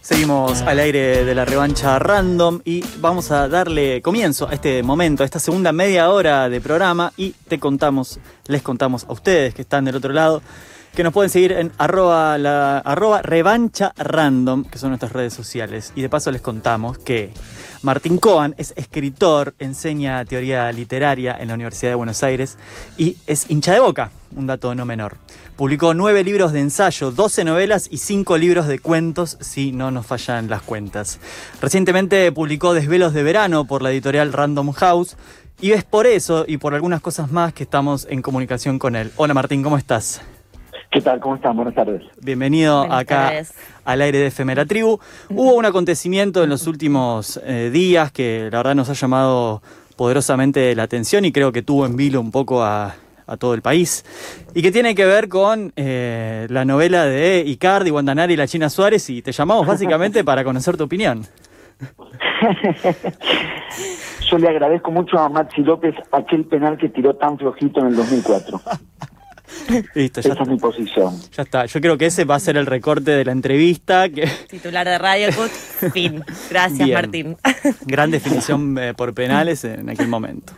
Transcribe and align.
Seguimos 0.00 0.60
al 0.62 0.80
aire 0.80 1.24
de 1.24 1.34
la 1.36 1.44
revancha 1.44 2.00
random 2.00 2.60
y 2.64 2.84
vamos 2.98 3.30
a 3.30 3.46
darle 3.46 4.02
comienzo 4.02 4.48
a 4.48 4.54
este 4.54 4.82
momento, 4.82 5.22
a 5.22 5.26
esta 5.26 5.38
segunda 5.38 5.72
media 5.72 6.10
hora 6.10 6.48
de 6.48 6.60
programa 6.60 7.12
y 7.16 7.30
te 7.30 7.60
contamos, 7.60 8.18
les 8.48 8.60
contamos 8.60 9.04
a 9.04 9.12
ustedes 9.12 9.54
que 9.54 9.62
están 9.62 9.84
del 9.84 9.94
otro 9.94 10.12
lado, 10.12 10.42
que 10.94 11.02
nos 11.02 11.12
pueden 11.12 11.30
seguir 11.30 11.52
en 11.52 11.72
arroba, 11.76 12.38
la, 12.38 12.78
arroba 12.78 13.20
revancha 13.20 13.92
random, 13.96 14.64
que 14.64 14.78
son 14.78 14.90
nuestras 14.90 15.12
redes 15.12 15.34
sociales. 15.34 15.92
Y 15.96 16.02
de 16.02 16.08
paso 16.08 16.30
les 16.30 16.40
contamos 16.40 16.98
que 16.98 17.32
Martín 17.82 18.18
Coan 18.18 18.54
es 18.58 18.72
escritor, 18.76 19.54
enseña 19.58 20.24
teoría 20.24 20.70
literaria 20.70 21.36
en 21.38 21.48
la 21.48 21.54
Universidad 21.54 21.90
de 21.90 21.96
Buenos 21.96 22.22
Aires 22.22 22.56
y 22.96 23.16
es 23.26 23.50
hincha 23.50 23.72
de 23.72 23.80
boca, 23.80 24.12
un 24.36 24.46
dato 24.46 24.74
no 24.74 24.86
menor. 24.86 25.16
Publicó 25.56 25.94
nueve 25.94 26.22
libros 26.22 26.52
de 26.52 26.60
ensayo, 26.60 27.10
12 27.10 27.44
novelas 27.44 27.88
y 27.90 27.98
cinco 27.98 28.38
libros 28.38 28.68
de 28.68 28.78
cuentos, 28.78 29.36
si 29.40 29.72
no 29.72 29.90
nos 29.90 30.06
fallan 30.06 30.48
las 30.48 30.62
cuentas. 30.62 31.18
Recientemente 31.60 32.30
publicó 32.30 32.72
Desvelos 32.72 33.12
de 33.12 33.22
Verano 33.24 33.66
por 33.66 33.82
la 33.82 33.90
editorial 33.90 34.32
Random 34.32 34.72
House 34.72 35.16
y 35.60 35.72
es 35.72 35.82
por 35.82 36.06
eso 36.06 36.44
y 36.46 36.58
por 36.58 36.74
algunas 36.74 37.00
cosas 37.00 37.32
más 37.32 37.52
que 37.52 37.64
estamos 37.64 38.06
en 38.08 38.22
comunicación 38.22 38.78
con 38.78 38.94
él. 38.94 39.10
Hola 39.16 39.34
Martín, 39.34 39.62
¿cómo 39.62 39.76
estás? 39.76 40.22
¿Qué 40.94 41.00
tal? 41.00 41.18
¿Cómo 41.18 41.34
están? 41.34 41.56
Buenas 41.56 41.74
tardes. 41.74 42.02
Bienvenido 42.22 42.78
Buenas 42.82 43.00
acá 43.00 43.22
tardes. 43.24 43.52
al 43.84 44.00
aire 44.00 44.18
de 44.18 44.26
Efemera 44.28 44.64
Tribu. 44.64 45.00
Hubo 45.28 45.54
un 45.54 45.64
acontecimiento 45.64 46.44
en 46.44 46.50
los 46.50 46.68
últimos 46.68 47.40
eh, 47.44 47.70
días 47.72 48.12
que 48.12 48.48
la 48.52 48.58
verdad 48.58 48.76
nos 48.76 48.90
ha 48.90 48.92
llamado 48.92 49.60
poderosamente 49.96 50.72
la 50.76 50.84
atención 50.84 51.24
y 51.24 51.32
creo 51.32 51.50
que 51.50 51.62
tuvo 51.62 51.84
en 51.84 51.96
vilo 51.96 52.20
un 52.20 52.30
poco 52.30 52.62
a, 52.62 52.94
a 53.26 53.36
todo 53.36 53.54
el 53.54 53.62
país 53.62 54.04
y 54.54 54.62
que 54.62 54.70
tiene 54.70 54.94
que 54.94 55.04
ver 55.04 55.28
con 55.28 55.72
eh, 55.74 56.46
la 56.48 56.64
novela 56.64 57.06
de 57.06 57.42
Icardi, 57.44 57.90
Guandanari 57.90 58.34
y 58.34 58.36
la 58.36 58.46
China 58.46 58.70
Suárez 58.70 59.10
y 59.10 59.20
te 59.20 59.32
llamamos 59.32 59.66
básicamente 59.66 60.22
para 60.22 60.44
conocer 60.44 60.76
tu 60.76 60.84
opinión. 60.84 61.26
Yo 64.30 64.38
le 64.38 64.48
agradezco 64.48 64.92
mucho 64.92 65.18
a 65.18 65.28
Maxi 65.28 65.62
López 65.62 65.96
aquel 66.12 66.44
penal 66.44 66.78
que 66.78 66.88
tiró 66.88 67.16
tan 67.16 67.36
flojito 67.36 67.80
en 67.80 67.86
el 67.88 67.96
2004. 67.96 68.60
Listo, 69.94 70.20
ya, 70.20 70.32
Esa 70.32 70.42
es 70.42 70.48
mi 70.48 70.56
posición. 70.58 71.20
ya 71.36 71.42
está. 71.42 71.66
Yo 71.66 71.80
creo 71.80 71.96
que 71.98 72.06
ese 72.06 72.24
va 72.24 72.34
a 72.36 72.40
ser 72.40 72.56
el 72.56 72.66
recorte 72.66 73.10
de 73.12 73.24
la 73.24 73.32
entrevista. 73.32 74.08
Que... 74.08 74.26
Titular 74.48 74.86
de 74.86 74.98
Radio 74.98 75.28
Cut, 75.34 75.92
fin. 75.92 76.24
Gracias, 76.50 76.78
Bien. 76.78 76.92
Martín. 76.94 77.36
Gran 77.86 78.10
definición 78.10 78.76
eh, 78.78 78.94
por 78.94 79.14
penales 79.14 79.64
en 79.64 79.88
aquel 79.90 80.08
momento. 80.08 80.52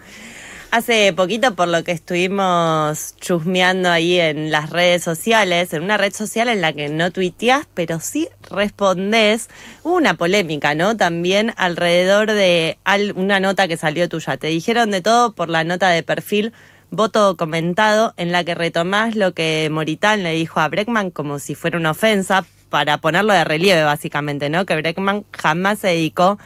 Hace 0.73 1.13
poquito, 1.15 1.55
por 1.55 1.69
lo 1.69 1.85
que 1.85 1.93
estuvimos 1.93 3.15
chusmeando 3.21 3.89
ahí 3.89 4.19
en 4.19 4.51
las 4.51 4.69
redes 4.71 5.03
sociales, 5.03 5.73
en 5.73 5.83
una 5.85 5.97
red 5.97 6.13
social 6.13 6.48
en 6.48 6.61
la 6.61 6.73
que 6.73 6.89
no 6.89 7.13
tuiteás, 7.13 7.67
pero 7.73 8.01
sí 8.01 8.29
respondés, 8.51 9.48
hubo 9.85 9.95
una 9.97 10.15
polémica, 10.15 10.75
¿no? 10.75 10.97
También 10.97 11.55
alrededor 11.57 12.31
de 12.33 12.79
al- 12.85 13.13
una 13.13 13.41
nota 13.41 13.69
que 13.69 13.77
salió 13.77 14.09
tuya. 14.09 14.37
Te 14.37 14.48
dijeron 14.48 14.91
de 14.91 15.01
todo 15.01 15.33
por 15.35 15.48
la 15.48 15.65
nota 15.65 15.89
de 15.89 16.03
perfil 16.03 16.53
voto 16.91 17.37
comentado 17.37 18.15
en 18.17 18.33
la 18.33 18.45
que 18.45 18.55
retomás 18.55 19.17
lo 19.17 19.34
que 19.34 19.69
Moritán 19.70 20.23
le 20.23 20.33
dijo 20.33 20.61
a 20.61 20.69
Breckman 20.69 21.11
como 21.11 21.39
si 21.39 21.55
fuera 21.55 21.79
una 21.79 21.91
ofensa 21.92 22.45
para 22.69 22.98
ponerlo 22.98 23.33
de 23.33 23.45
relieve 23.45 23.84
básicamente, 23.84 24.51
¿no? 24.51 24.67
Que 24.67 24.77
Breckman 24.77 25.25
jamás 25.33 25.81
se 25.81 25.89
dedicó 25.89 26.39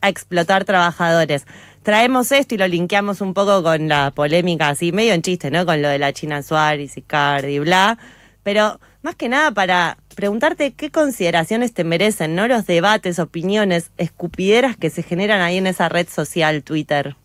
a 0.00 0.08
explotar 0.08 0.64
trabajadores. 0.64 1.46
Traemos 1.82 2.32
esto 2.32 2.54
y 2.54 2.58
lo 2.58 2.66
linkeamos 2.66 3.20
un 3.20 3.34
poco 3.34 3.62
con 3.62 3.88
la 3.88 4.10
polémica 4.10 4.68
así, 4.68 4.92
medio 4.92 5.12
en 5.12 5.22
chiste, 5.22 5.50
¿no? 5.50 5.64
Con 5.64 5.82
lo 5.82 5.88
de 5.88 5.98
la 5.98 6.12
China 6.12 6.42
Suárez, 6.42 6.96
Icardi, 6.96 7.58
bla. 7.60 7.98
Pero 8.42 8.80
más 9.02 9.14
que 9.14 9.28
nada 9.28 9.52
para 9.52 9.98
preguntarte 10.16 10.72
qué 10.72 10.90
consideraciones 10.90 11.74
te 11.74 11.84
merecen, 11.84 12.34
¿no? 12.34 12.48
Los 12.48 12.66
debates, 12.66 13.18
opiniones, 13.18 13.92
escupideras 13.98 14.76
que 14.76 14.90
se 14.90 15.02
generan 15.02 15.40
ahí 15.40 15.58
en 15.58 15.66
esa 15.68 15.88
red 15.88 16.08
social, 16.08 16.64
Twitter. 16.64 17.16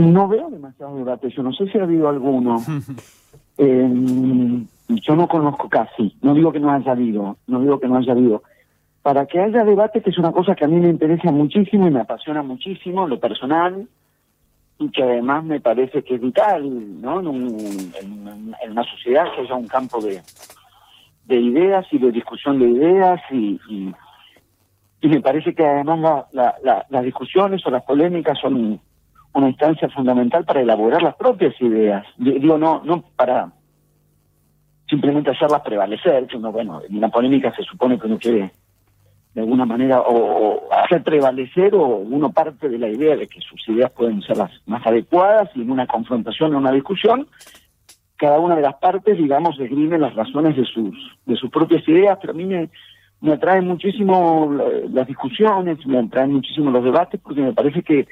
No 0.00 0.28
veo 0.28 0.50
demasiado 0.50 0.96
debate. 0.96 1.30
Yo 1.30 1.42
no 1.42 1.52
sé 1.52 1.66
si 1.70 1.78
ha 1.78 1.82
habido 1.84 2.08
alguno. 2.08 2.62
Eh, 3.60 4.64
yo 4.88 5.16
no 5.16 5.26
conozco 5.26 5.68
casi. 5.68 6.16
No 6.22 6.32
digo 6.32 6.52
que 6.52 6.60
no 6.60 6.70
haya 6.70 6.92
habido. 6.92 7.36
No 7.48 7.60
digo 7.60 7.80
que 7.80 7.88
no 7.88 7.96
haya 7.96 8.12
habido. 8.12 8.44
Para 9.02 9.26
que 9.26 9.40
haya 9.40 9.64
debate, 9.64 10.00
que 10.00 10.10
es 10.10 10.18
una 10.18 10.30
cosa 10.30 10.54
que 10.54 10.64
a 10.64 10.68
mí 10.68 10.76
me 10.76 10.88
interesa 10.90 11.32
muchísimo 11.32 11.88
y 11.88 11.90
me 11.90 12.00
apasiona 12.00 12.42
muchísimo, 12.44 13.08
lo 13.08 13.18
personal, 13.18 13.88
y 14.78 14.88
que 14.90 15.02
además 15.02 15.42
me 15.42 15.60
parece 15.60 16.04
que 16.04 16.14
es 16.14 16.20
vital, 16.20 17.00
¿no? 17.02 17.18
En, 17.18 17.26
un- 17.26 17.92
en- 18.00 18.54
en 18.62 18.70
una 18.70 18.84
sociedad 18.84 19.24
que 19.34 19.40
haya 19.40 19.56
un 19.56 19.66
campo 19.66 20.00
de, 20.00 20.22
de 21.24 21.36
ideas 21.40 21.84
y 21.90 21.98
de 21.98 22.12
discusión 22.12 22.60
de 22.60 22.68
ideas 22.68 23.20
y, 23.32 23.58
y, 23.68 23.92
y 25.00 25.08
me 25.08 25.20
parece 25.20 25.52
que 25.52 25.66
además 25.66 25.98
la- 26.00 26.26
la- 26.32 26.54
la- 26.62 26.86
las 26.90 27.02
discusiones 27.04 27.66
o 27.66 27.70
las 27.70 27.82
polémicas 27.82 28.38
son 28.40 28.78
una 29.38 29.48
instancia 29.48 29.88
fundamental 29.88 30.44
para 30.44 30.60
elaborar 30.60 31.02
las 31.02 31.14
propias 31.16 31.54
ideas. 31.60 32.04
Di- 32.16 32.38
Digo, 32.38 32.58
no, 32.58 32.82
no 32.84 33.02
para 33.16 33.52
simplemente 34.88 35.30
hacerlas 35.30 35.60
prevalecer, 35.62 36.26
uno, 36.34 36.50
bueno, 36.52 36.80
en 36.88 36.96
una 36.96 37.08
polémica 37.08 37.52
se 37.54 37.62
supone 37.62 37.98
que 37.98 38.06
uno 38.06 38.18
quiere 38.18 38.50
de 39.34 39.40
alguna 39.42 39.66
manera 39.66 40.00
o, 40.00 40.68
hacer 40.72 41.02
prevalecer 41.02 41.74
o 41.74 41.84
uno 41.98 42.32
parte 42.32 42.68
de 42.68 42.78
la 42.78 42.88
idea 42.88 43.14
de 43.14 43.28
que 43.28 43.40
sus 43.40 43.68
ideas 43.68 43.90
pueden 43.92 44.22
ser 44.22 44.38
las 44.38 44.50
más 44.66 44.84
adecuadas 44.86 45.50
y 45.54 45.60
en 45.62 45.70
una 45.70 45.86
confrontación 45.86 46.54
o 46.54 46.58
una 46.58 46.72
discusión 46.72 47.28
cada 48.16 48.40
una 48.40 48.56
de 48.56 48.62
las 48.62 48.74
partes 48.76 49.16
digamos 49.18 49.60
esgrime 49.60 49.98
las 49.98 50.14
razones 50.14 50.56
de 50.56 50.64
sus 50.64 50.96
de 51.26 51.36
sus 51.36 51.50
propias 51.50 51.86
ideas 51.86 52.18
pero 52.20 52.32
a 52.32 52.36
mí 52.36 52.46
me 52.46 52.70
me 53.20 53.32
atraen 53.34 53.66
muchísimo 53.68 54.50
la- 54.52 54.64
las 54.92 55.06
discusiones 55.06 55.86
me 55.86 55.98
atraen 55.98 56.32
muchísimo 56.32 56.70
los 56.70 56.82
debates 56.82 57.20
porque 57.22 57.42
me 57.42 57.52
parece 57.52 57.82
que 57.82 58.08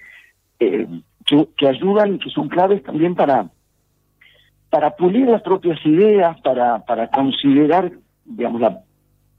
eh, 0.61 0.87
que, 1.27 1.49
que 1.57 1.69
ayudan 1.69 2.15
y 2.15 2.19
que 2.19 2.31
son 2.31 2.49
claves 2.49 2.83
también 2.83 3.15
para 3.15 3.49
para 4.71 4.97
pulir 4.97 5.29
las 5.29 5.43
propias 5.43 5.79
ideas 5.85 6.41
para 6.41 6.85
para 6.85 7.09
considerar 7.09 7.93
digamos 8.25 8.61
la 8.61 8.81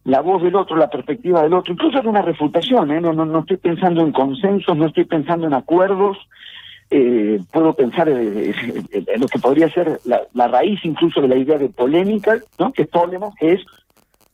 la 0.08 0.22
voz 0.22 0.42
del 0.42 0.56
otro, 0.56 0.78
la 0.78 0.90
perspectiva 0.90 1.44
del 1.44 1.54
otro, 1.54 1.74
incluso 1.74 2.00
en 2.00 2.08
una 2.08 2.22
refutación, 2.22 2.92
¿eh? 2.92 3.02
no, 3.02 3.12
no, 3.12 3.26
no 3.26 3.40
estoy 3.40 3.58
pensando 3.58 4.00
en 4.00 4.14
consensos, 4.14 4.78
no 4.78 4.86
estoy 4.86 5.04
pensando 5.04 5.48
en 5.48 5.54
acuerdos, 5.54 6.18
eh, 6.90 7.42
puedo 7.52 7.74
pensar 7.74 8.08
en, 8.08 8.54
lo 9.18 9.28
que 9.28 9.40
podría 9.40 9.70
ser 9.70 10.00
la, 10.06 10.22
la 10.34 10.48
raíz 10.48 10.80
incluso 10.86 11.20
de 11.20 11.28
la 11.28 11.36
idea 11.36 11.58
de 11.58 11.68
polémica, 11.68 12.38
¿no? 12.58 12.72
que 12.72 12.84
es 12.84 12.90
que 13.38 13.52
es 13.52 13.66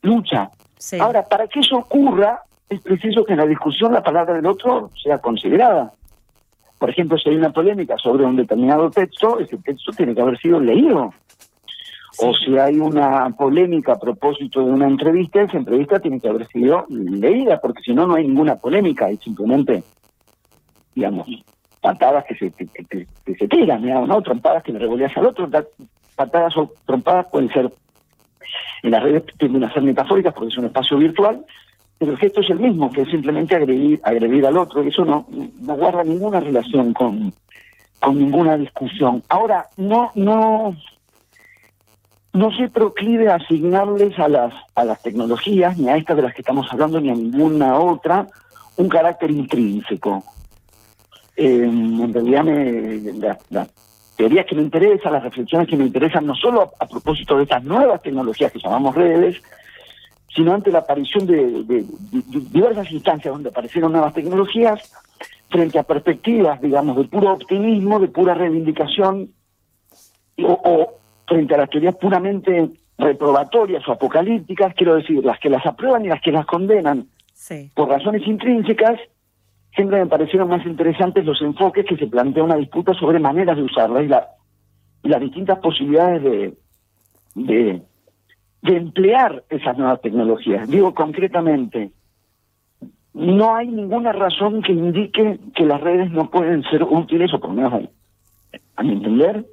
lucha. 0.02 0.50
Sí. 0.78 1.00
Ahora, 1.00 1.24
para 1.24 1.48
que 1.48 1.58
eso 1.58 1.78
ocurra, 1.78 2.42
es 2.68 2.80
preciso 2.80 3.24
que 3.24 3.32
en 3.32 3.40
la 3.40 3.46
discusión 3.46 3.92
la 3.92 4.02
palabra 4.04 4.34
del 4.34 4.46
otro 4.46 4.90
sea 5.02 5.18
considerada. 5.18 5.92
Por 6.84 6.90
ejemplo, 6.90 7.16
si 7.16 7.30
hay 7.30 7.36
una 7.36 7.50
polémica 7.50 7.96
sobre 7.96 8.26
un 8.26 8.36
determinado 8.36 8.90
texto, 8.90 9.38
ese 9.40 9.56
texto 9.56 9.90
tiene 9.92 10.14
que 10.14 10.20
haber 10.20 10.36
sido 10.36 10.60
leído. 10.60 11.14
O 12.18 12.34
si 12.34 12.58
hay 12.58 12.78
una 12.78 13.30
polémica 13.30 13.94
a 13.94 13.98
propósito 13.98 14.60
de 14.62 14.70
una 14.70 14.86
entrevista, 14.86 15.40
esa 15.40 15.56
entrevista 15.56 15.98
tiene 15.98 16.20
que 16.20 16.28
haber 16.28 16.46
sido 16.48 16.84
leída, 16.90 17.58
porque 17.58 17.80
si 17.82 17.94
no, 17.94 18.06
no 18.06 18.16
hay 18.16 18.26
ninguna 18.28 18.56
polémica, 18.56 19.06
hay 19.06 19.16
simplemente, 19.16 19.82
digamos, 20.94 21.26
patadas 21.80 22.26
que 22.26 22.34
se, 22.34 22.50
que, 22.52 22.66
que- 22.66 23.06
que 23.24 23.34
se 23.34 23.48
tiran, 23.48 23.80
digamos, 23.80 24.06
¿no? 24.06 24.20
Trompadas 24.20 24.62
que 24.62 24.72
le 24.72 24.78
revoleas 24.80 25.16
al 25.16 25.24
otro, 25.24 25.46
da- 25.46 25.64
patadas 26.16 26.54
o 26.58 26.70
trompadas 26.84 27.28
pueden 27.32 27.48
ser, 27.50 27.72
en 28.82 28.90
las 28.90 29.02
redes 29.02 29.22
tienden 29.38 29.64
a 29.64 29.72
ser 29.72 29.82
metafóricas 29.82 30.34
porque 30.34 30.48
es 30.52 30.58
un 30.58 30.66
espacio 30.66 30.98
virtual, 30.98 31.46
el 32.00 32.16
gesto 32.18 32.40
es 32.40 32.50
el 32.50 32.58
mismo, 32.60 32.90
que 32.90 33.02
es 33.02 33.08
simplemente 33.08 33.54
agredir, 33.56 34.00
agredir 34.02 34.44
al 34.46 34.56
otro, 34.58 34.82
y 34.84 34.88
eso 34.88 35.04
no, 35.04 35.26
no 35.60 35.74
guarda 35.76 36.04
ninguna 36.04 36.40
relación 36.40 36.92
con, 36.92 37.32
con 38.00 38.18
ninguna 38.18 38.56
discusión. 38.56 39.22
Ahora, 39.28 39.68
no, 39.76 40.10
no, 40.14 40.76
no 42.32 42.50
se 42.56 42.68
proclive 42.68 43.28
a 43.30 43.36
asignarles 43.36 44.18
a 44.18 44.28
las, 44.28 44.52
a 44.74 44.84
las 44.84 45.00
tecnologías, 45.02 45.78
ni 45.78 45.88
a 45.88 45.96
estas 45.96 46.16
de 46.16 46.22
las 46.22 46.34
que 46.34 46.42
estamos 46.42 46.66
hablando, 46.70 47.00
ni 47.00 47.10
a 47.10 47.14
ninguna 47.14 47.78
otra, 47.78 48.26
un 48.76 48.88
carácter 48.88 49.30
intrínseco. 49.30 50.24
Eh, 51.36 51.62
en 51.64 52.12
realidad, 52.12 52.44
me, 52.44 53.12
la- 53.14 53.38
las 53.50 53.68
teorías 54.16 54.46
que 54.46 54.56
me 54.56 54.62
interesan, 54.62 55.12
las 55.12 55.22
reflexiones 55.22 55.68
que 55.68 55.76
me 55.76 55.84
interesan, 55.86 56.26
no 56.26 56.34
solo 56.34 56.72
a 56.78 56.86
propósito 56.86 57.36
de 57.36 57.44
estas 57.44 57.64
nuevas 57.64 58.02
tecnologías 58.02 58.52
que 58.52 58.58
llamamos 58.60 58.94
redes, 58.94 59.40
sino 60.34 60.52
ante 60.52 60.70
la 60.72 60.80
aparición 60.80 61.26
de, 61.26 61.36
de- 61.64 61.82
de- 61.84 62.22
de 62.26 62.40
diversas 62.50 62.90
instancias 62.90 63.32
donde 63.32 63.50
aparecieron 63.50 63.92
nuevas 63.92 64.12
tecnologías, 64.14 64.92
frente 65.48 65.78
a 65.78 65.84
perspectivas, 65.84 66.60
digamos, 66.60 66.96
de 66.96 67.04
puro 67.04 67.32
optimismo, 67.34 68.00
de 68.00 68.08
pura 68.08 68.34
reivindicación, 68.34 69.30
o, 70.38 70.52
o 70.64 70.94
frente 71.28 71.54
a 71.54 71.58
las 71.58 71.70
teorías 71.70 71.94
puramente 71.96 72.70
reprobatorias 72.98 73.86
o 73.88 73.92
apocalípticas, 73.92 74.74
quiero 74.74 74.96
decir, 74.96 75.24
las 75.24 75.38
que 75.38 75.48
las 75.50 75.64
aprueban 75.66 76.04
y 76.04 76.08
las 76.08 76.20
que 76.20 76.32
las 76.32 76.46
condenan 76.46 77.06
Sí. 77.32 77.70
por 77.74 77.88
razones 77.88 78.26
intrínsecas, 78.26 78.98
siempre 79.74 79.98
me 79.98 80.06
parecieron 80.06 80.48
más 80.48 80.64
interesantes 80.66 81.24
los 81.24 81.40
enfoques 81.42 81.84
que 81.86 81.96
se 81.96 82.06
plantea 82.06 82.42
una 82.44 82.56
disputa 82.56 82.94
sobre 82.94 83.18
maneras 83.18 83.56
de 83.56 83.62
usarlas 83.64 84.04
y, 84.04 84.08
la- 84.08 84.28
y 85.02 85.08
las 85.08 85.20
distintas 85.20 85.58
posibilidades 85.58 86.22
de, 86.22 86.54
de, 87.34 87.82
de 88.64 88.78
emplear 88.78 89.44
esas 89.50 89.76
nuevas 89.76 90.00
tecnologías. 90.00 90.68
Digo 90.68 90.94
concretamente, 90.94 91.90
no 93.12 93.54
hay 93.54 93.68
ninguna 93.68 94.12
razón 94.12 94.62
que 94.62 94.72
indique 94.72 95.38
que 95.54 95.66
las 95.66 95.82
redes 95.82 96.10
no 96.10 96.30
pueden 96.30 96.62
ser 96.64 96.82
útiles, 96.82 97.32
o 97.34 97.40
por 97.40 97.50
lo 97.50 97.56
menos 97.56 97.72
a, 97.74 97.80
a 98.76 98.82
mi 98.82 98.92
entender, 98.92 99.44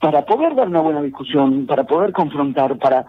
para 0.00 0.24
poder 0.24 0.54
dar 0.54 0.68
una 0.68 0.80
buena 0.80 1.02
discusión, 1.02 1.66
para 1.66 1.82
poder 1.82 2.12
confrontar, 2.12 2.78
para 2.78 3.06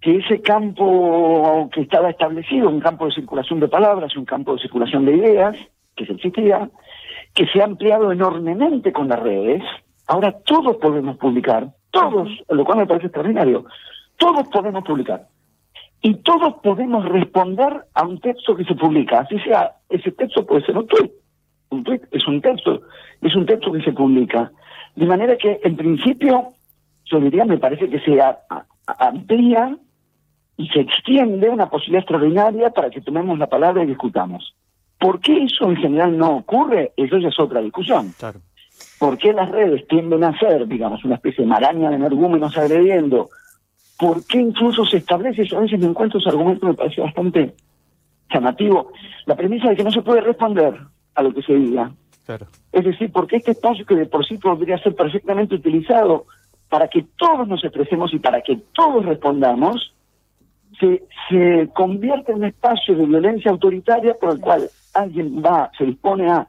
que 0.00 0.16
ese 0.16 0.42
campo 0.42 1.70
que 1.72 1.82
estaba 1.82 2.10
establecido, 2.10 2.68
un 2.68 2.80
campo 2.80 3.06
de 3.06 3.12
circulación 3.12 3.60
de 3.60 3.68
palabras, 3.68 4.16
un 4.16 4.24
campo 4.24 4.54
de 4.54 4.62
circulación 4.62 5.04
de 5.04 5.16
ideas, 5.16 5.56
que 5.94 6.02
existía, 6.02 6.68
que 7.32 7.46
se 7.46 7.60
ha 7.60 7.64
ampliado 7.64 8.10
enormemente 8.10 8.92
con 8.92 9.06
las 9.08 9.20
redes, 9.20 9.62
ahora 10.08 10.32
todos 10.44 10.78
podemos 10.78 11.16
publicar, 11.16 11.68
todos, 11.92 12.28
lo 12.48 12.64
cual 12.64 12.78
me 12.78 12.86
parece 12.86 13.06
extraordinario, 13.06 13.66
todos 14.16 14.48
podemos 14.48 14.84
publicar. 14.84 15.28
Y 16.02 16.16
todos 16.16 16.54
podemos 16.62 17.04
responder 17.06 17.86
a 17.94 18.06
un 18.06 18.20
texto 18.20 18.54
que 18.54 18.64
se 18.64 18.74
publica, 18.74 19.20
así 19.20 19.38
sea, 19.40 19.72
ese 19.88 20.12
texto 20.12 20.44
puede 20.44 20.64
ser 20.66 20.76
un 20.76 20.86
tweet, 20.86 21.10
un 21.70 21.82
tweet 21.82 22.02
es 22.10 22.26
un 22.28 22.42
texto, 22.42 22.82
es 23.22 23.34
un 23.34 23.46
texto 23.46 23.72
que 23.72 23.80
se 23.80 23.92
publica. 23.92 24.52
De 24.94 25.06
manera 25.06 25.36
que, 25.38 25.60
en 25.64 25.76
principio, 25.76 26.48
yo 27.06 27.20
diría, 27.20 27.46
me 27.46 27.56
parece 27.56 27.88
que 27.88 28.00
se 28.00 28.20
amplía 28.86 29.76
y 30.56 30.68
se 30.68 30.80
extiende 30.80 31.48
una 31.48 31.70
posibilidad 31.70 32.02
extraordinaria 32.02 32.70
para 32.70 32.90
que 32.90 33.00
tomemos 33.00 33.38
la 33.38 33.48
palabra 33.48 33.82
y 33.82 33.86
discutamos. 33.86 34.54
¿Por 34.98 35.20
qué 35.20 35.44
eso 35.44 35.70
en 35.70 35.76
general 35.76 36.16
no 36.16 36.36
ocurre? 36.36 36.92
Eso 36.96 37.18
ya 37.18 37.28
es 37.28 37.40
otra 37.40 37.60
discusión. 37.60 38.12
Claro. 38.18 38.40
¿Por 38.98 39.18
qué 39.18 39.32
las 39.32 39.50
redes 39.50 39.86
tienden 39.88 40.24
a 40.24 40.38
ser, 40.38 40.66
digamos, 40.66 41.04
una 41.04 41.16
especie 41.16 41.44
de 41.44 41.50
maraña 41.50 41.90
de 41.90 41.96
energúmenos 41.96 42.56
agrediendo? 42.56 43.28
¿Por 43.98 44.26
qué 44.26 44.38
incluso 44.38 44.84
se 44.84 44.98
establece, 44.98 45.44
yo 45.44 45.58
a 45.58 45.62
veces 45.62 45.78
me 45.78 45.86
encuentro 45.86 46.18
ese 46.18 46.28
argumento, 46.28 46.66
me 46.66 46.74
parece 46.74 47.00
bastante 47.00 47.54
llamativo, 48.32 48.92
la 49.26 49.36
premisa 49.36 49.68
de 49.68 49.76
que 49.76 49.84
no 49.84 49.90
se 49.90 50.02
puede 50.02 50.20
responder 50.20 50.74
a 51.14 51.22
lo 51.22 51.32
que 51.32 51.42
se 51.42 51.54
diga? 51.54 51.92
Claro. 52.26 52.46
Es 52.72 52.84
decir, 52.84 53.12
porque 53.12 53.36
este 53.36 53.52
espacio 53.52 53.86
que 53.86 53.94
de 53.94 54.06
por 54.06 54.26
sí 54.26 54.38
podría 54.38 54.78
ser 54.78 54.94
perfectamente 54.94 55.54
utilizado 55.54 56.26
para 56.68 56.88
que 56.88 57.06
todos 57.16 57.46
nos 57.46 57.62
expresemos 57.62 58.12
y 58.12 58.18
para 58.18 58.40
que 58.40 58.56
todos 58.72 59.04
respondamos, 59.04 59.94
se, 60.80 61.04
se 61.28 61.68
convierte 61.72 62.32
en 62.32 62.38
un 62.38 62.44
espacio 62.46 62.96
de 62.96 63.06
violencia 63.06 63.50
autoritaria 63.50 64.14
por 64.14 64.32
el 64.32 64.40
cual 64.40 64.68
alguien 64.94 65.42
va, 65.44 65.70
se 65.78 65.84
dispone 65.84 66.30
a 66.30 66.48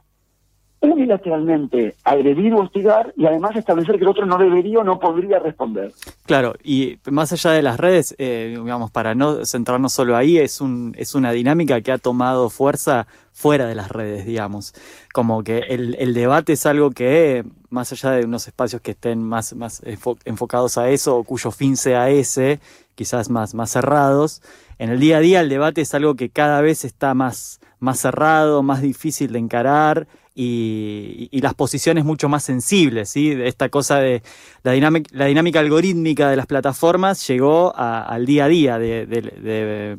unilateralmente 0.80 1.96
agredir 2.04 2.52
o 2.54 2.60
hostigar 2.60 3.12
y 3.16 3.26
además 3.26 3.56
establecer 3.56 3.96
que 3.96 4.02
el 4.02 4.08
otro 4.08 4.26
no 4.26 4.38
debería 4.38 4.80
o 4.80 4.84
no 4.84 4.98
podría 4.98 5.38
responder. 5.38 5.92
Claro, 6.26 6.54
y 6.62 6.98
más 7.10 7.32
allá 7.32 7.52
de 7.52 7.62
las 7.62 7.78
redes, 7.78 8.14
eh, 8.18 8.56
digamos, 8.58 8.90
para 8.90 9.14
no 9.14 9.44
centrarnos 9.44 9.92
solo 9.92 10.16
ahí, 10.16 10.38
es, 10.38 10.60
un, 10.60 10.94
es 10.96 11.14
una 11.14 11.32
dinámica 11.32 11.80
que 11.80 11.92
ha 11.92 11.98
tomado 11.98 12.50
fuerza 12.50 13.06
fuera 13.32 13.66
de 13.66 13.74
las 13.74 13.90
redes, 13.90 14.26
digamos. 14.26 14.74
Como 15.12 15.42
que 15.42 15.58
el, 15.58 16.14
debate 16.14 16.54
es 16.54 16.64
algo 16.66 16.90
que, 16.90 17.44
más 17.70 17.92
allá 17.92 18.12
de 18.12 18.24
unos 18.24 18.46
espacios 18.46 18.80
que 18.80 18.92
estén 18.92 19.22
más, 19.22 19.54
más 19.54 19.82
enfo- 19.82 20.18
enfocados 20.24 20.78
a 20.78 20.88
eso 20.88 21.16
o 21.16 21.24
cuyo 21.24 21.50
fin 21.50 21.76
sea 21.76 22.10
ese, 22.10 22.60
quizás 22.94 23.28
más, 23.28 23.54
más 23.54 23.70
cerrados, 23.70 24.42
en 24.78 24.90
el 24.90 25.00
día 25.00 25.18
a 25.18 25.20
día 25.20 25.40
el 25.40 25.48
debate 25.48 25.80
es 25.82 25.94
algo 25.94 26.16
que 26.16 26.28
cada 26.30 26.60
vez 26.60 26.84
está 26.84 27.14
más, 27.14 27.60
más 27.78 27.98
cerrado, 28.00 28.62
más 28.62 28.82
difícil 28.82 29.32
de 29.32 29.38
encarar 29.38 30.06
y, 30.38 31.40
las 31.40 31.54
posiciones 31.54 32.04
mucho 32.04 32.28
más 32.28 32.42
sensibles, 32.42 33.08
¿sí? 33.08 33.32
Esta 33.32 33.68
cosa 33.70 33.98
de 33.98 34.22
la 34.62 34.72
dinámica, 34.72 35.60
algorítmica 35.60 36.28
de 36.28 36.36
las 36.36 36.46
plataformas 36.46 37.26
llegó 37.26 37.72
al 37.74 38.26
día 38.26 38.44
a 38.44 38.48
día 38.48 38.78
de, 38.78 39.98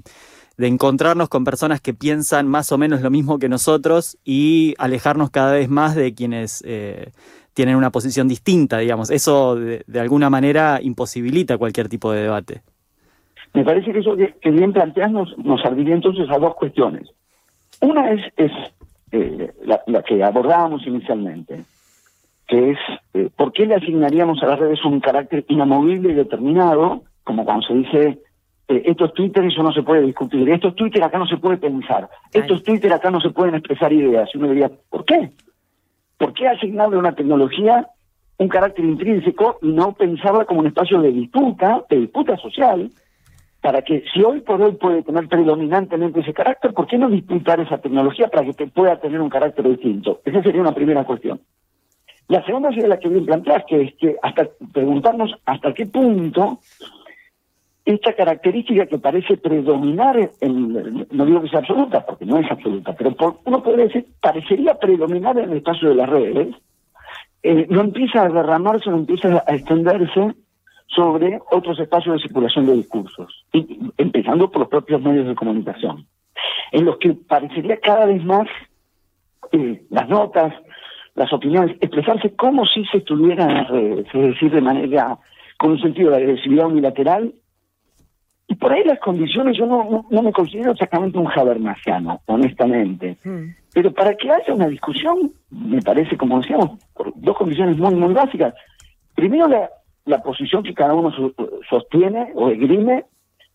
encontrarnos 0.60 1.30
con 1.30 1.44
personas 1.44 1.82
que 1.82 1.94
piensan 1.94 2.48
más 2.48 2.72
o 2.72 2.78
menos 2.78 3.02
lo 3.02 3.10
mismo 3.10 3.40
que 3.40 3.50
nosotros 3.50 4.18
y 4.24 4.76
alejarnos 4.78 5.32
cada 5.32 5.54
vez 5.54 5.70
más 5.70 5.96
de 5.96 6.14
quienes 6.14 6.64
eh, 6.66 7.12
tienen 7.54 7.76
una 7.76 7.92
posición 7.92 8.28
distinta, 8.28 8.78
digamos. 8.78 9.10
Eso 9.10 9.56
de, 9.56 10.00
alguna 10.00 10.30
manera 10.30 10.80
imposibilita 10.82 11.58
cualquier 11.58 11.90
tipo 11.90 12.12
de 12.12 12.22
debate. 12.22 12.62
Me 13.54 13.64
parece 13.64 13.92
que 13.92 14.00
eso 14.00 14.16
que, 14.16 14.52
bien 14.52 14.74
planteas 14.74 15.12
nos, 15.12 15.36
nos 15.40 15.62
serviría 15.62 15.96
entonces 15.96 16.30
a 16.30 16.38
dos 16.38 16.54
cuestiones. 16.56 17.10
Una 17.82 18.12
es 18.12 18.22
eh, 19.12 19.54
la, 19.66 19.82
la 19.88 20.04
que 20.04 20.24
abordábamos 20.24 20.86
inicialmente, 20.86 21.64
que 22.48 22.72
es 22.72 22.78
eh, 23.14 23.30
por 23.36 23.52
qué 23.52 23.66
le 23.66 23.76
asignaríamos 23.76 24.42
a 24.42 24.48
las 24.48 24.60
redes 24.60 24.84
un 24.86 25.00
carácter 25.00 25.46
inamovible 25.48 26.12
y 26.12 26.16
determinado, 26.16 27.04
como 27.24 27.46
cuando 27.46 27.68
se 27.68 27.74
dice, 27.74 28.20
eh, 28.68 28.84
esto 28.86 29.06
es 29.06 29.14
Twitter, 29.14 29.46
eso 29.46 29.64
no 29.64 29.72
se 29.72 29.84
puede 29.84 30.02
discutir, 30.02 30.50
esto 30.50 30.70
es 30.70 30.76
Twitter, 30.76 31.04
acá 31.04 31.18
no 31.18 31.28
se 31.28 31.38
puede 31.38 31.58
pensar, 31.58 32.10
esto 32.34 32.54
es 32.54 32.64
Twitter, 32.64 32.92
acá 32.94 33.12
no 33.12 33.22
se 33.22 33.30
pueden 33.30 33.56
expresar 33.56 33.92
ideas. 33.94 34.30
Y 34.34 34.38
uno 34.38 34.50
diría, 34.50 34.72
¿por 34.90 35.06
qué? 35.06 35.32
¿Por 36.18 36.34
qué 36.34 36.48
asignarle 36.48 36.96
a 36.96 37.00
una 37.00 37.16
tecnología 37.16 37.88
un 38.40 38.50
carácter 38.50 38.86
intrínseco 38.86 39.58
y 39.62 39.70
no 39.70 39.94
pensarla 39.94 40.46
como 40.46 40.60
un 40.60 40.68
espacio 40.68 41.02
de 41.02 41.12
disputa, 41.12 41.84
de 41.90 41.98
disputa 42.02 42.38
social, 42.38 42.90
para 43.62 43.82
que 43.82 44.04
si 44.14 44.22
hoy 44.24 44.42
por 44.42 44.62
hoy 44.62 44.74
puede 44.74 45.04
tener 45.04 45.28
predominantemente 45.28 46.20
ese 46.20 46.34
carácter, 46.34 46.74
¿por 46.74 46.88
qué 46.88 46.98
no 46.98 47.10
disputar 47.10 47.60
esa 47.60 47.80
tecnología 47.80 48.28
para 48.28 48.46
que 48.46 48.54
te 48.54 48.68
pueda 48.68 49.00
tener 49.00 49.20
un 49.20 49.30
carácter 49.30 49.68
distinto? 49.68 50.22
Esa 50.26 50.44
sería 50.44 50.62
una 50.62 50.74
primera 50.76 51.04
cuestión. 51.04 51.40
La 52.28 52.44
segunda 52.46 52.70
sería 52.70 52.88
la 52.90 53.00
que 53.00 53.10
bien 53.10 53.26
planteas, 53.26 53.64
que 53.68 53.82
es 53.82 53.96
que 53.96 54.16
hasta 54.22 54.48
preguntarnos 54.74 55.34
hasta 55.46 55.74
qué 55.74 55.86
punto 55.86 56.60
esta 57.86 58.12
característica 58.14 58.86
que 58.86 58.98
parece 59.00 59.38
predominar, 59.38 60.32
en, 60.42 61.08
no 61.10 61.26
digo 61.26 61.42
que 61.42 61.48
sea 61.48 61.60
absoluta, 61.60 62.06
porque 62.06 62.26
no 62.26 62.38
es 62.38 62.52
absoluta, 62.52 62.94
pero 62.94 63.12
por- 63.14 63.38
uno 63.46 63.64
podría 63.64 63.86
decir, 63.86 64.08
parecería 64.22 64.76
predominar 64.76 65.38
en 65.40 65.52
el 65.52 65.58
espacio 65.60 65.88
de 65.90 65.96
las 65.96 66.10
redes, 66.10 66.54
eh, 67.44 67.66
no 67.70 67.80
empieza 67.82 68.24
a 68.24 68.30
derramarse, 68.30 68.90
no 68.90 68.98
empieza 68.98 69.42
a 69.48 69.56
extenderse 69.56 70.36
sobre 70.88 71.40
otros 71.52 71.80
espacios 71.80 72.16
de 72.16 72.22
circulación 72.22 72.66
de 72.66 72.74
discursos, 72.74 73.46
y, 73.54 73.80
empezando 73.98 74.50
por 74.50 74.62
los 74.62 74.70
propios 74.70 75.02
medios 75.02 75.28
de 75.28 75.36
comunicación, 75.36 76.06
en 76.72 76.86
los 76.86 76.98
que 76.98 77.14
parecería 77.14 77.78
cada 77.80 78.06
vez 78.06 78.24
más 78.24 78.48
eh, 79.52 79.84
las 79.90 80.08
notas, 80.10 80.54
las 81.16 81.32
opiniones, 81.34 81.78
expresarse 81.82 82.36
como 82.36 82.66
si 82.66 82.86
se 82.86 82.98
estuvieran 83.00 83.50
en 83.50 83.58
las 83.58 83.70
redes, 83.70 84.08
es 84.14 84.22
decir, 84.22 84.52
de 84.52 84.62
manera, 84.62 85.18
con 85.58 85.72
un 85.72 85.80
sentido 85.80 86.12
de 86.12 86.18
agresividad 86.18 86.68
unilateral, 86.68 87.34
y 88.50 88.56
por 88.56 88.72
ahí 88.72 88.84
las 88.86 89.00
condiciones, 89.00 89.58
yo 89.58 89.66
no, 89.66 89.84
no, 89.90 90.06
no 90.10 90.22
me 90.22 90.32
considero 90.32 90.72
exactamente 90.72 91.18
un 91.18 91.28
habermasiano, 91.28 92.22
honestamente, 92.28 93.18
Mm. 93.24 93.56
pero 93.74 93.92
para 93.94 94.16
que 94.16 94.32
haya 94.32 94.54
una 94.54 94.68
discusión, 94.68 95.34
me 95.50 95.82
parece, 95.82 96.16
como 96.16 96.40
decíamos, 96.40 96.80
por 96.94 97.12
dos 97.16 97.38
condiciones 97.38 97.78
muy, 97.78 97.94
muy 97.96 98.14
básicas. 98.14 98.54
Primero, 99.16 99.48
la, 99.48 99.70
la 100.08 100.24
posición 100.24 100.64
que 100.64 100.74
cada 100.74 100.94
uno 100.94 101.12
so- 101.12 101.34
sostiene 101.70 102.32
o 102.36 102.50
esgrime 102.50 103.06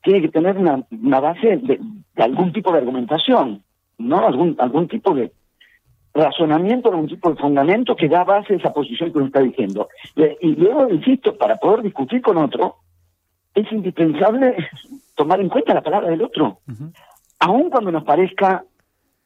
tiene 0.03 0.21
que 0.23 0.29
tener 0.29 0.57
una, 0.57 0.85
una 0.91 1.21
base 1.21 1.57
de, 1.57 1.81
de 2.15 2.23
algún 2.23 2.53
tipo 2.53 2.73
de 2.73 2.79
argumentación, 2.79 3.63
¿no? 3.99 4.27
Algún, 4.27 4.57
algún 4.59 4.87
tipo 4.89 5.15
de 5.15 5.33
razonamiento, 6.15 6.91
algún 6.91 7.09
tipo 7.09 7.31
de 7.31 7.37
fundamento 7.37 7.97
que 7.97 8.09
da 8.09 8.23
base 8.25 8.55
a 8.55 8.57
esa 8.57 8.73
posición 8.73 9.11
que 9.11 9.19
uno 9.19 9.27
está 9.29 9.41
diciendo. 9.41 9.89
Y, 10.15 10.49
y 10.49 10.55
luego, 10.57 10.89
insisto, 10.89 11.37
para 11.37 11.57
poder 11.57 11.83
discutir 11.83 12.21
con 12.23 12.37
otro, 12.37 12.77
es 13.55 13.71
indispensable 13.73 14.57
tomar 15.15 15.41
en 15.41 15.49
cuenta 15.49 15.75
la 15.75 15.83
palabra 15.83 16.09
del 16.11 16.23
otro 16.23 16.59
aun 17.39 17.71
cuando 17.71 17.91
nos 17.91 18.05
parezca 18.05 18.65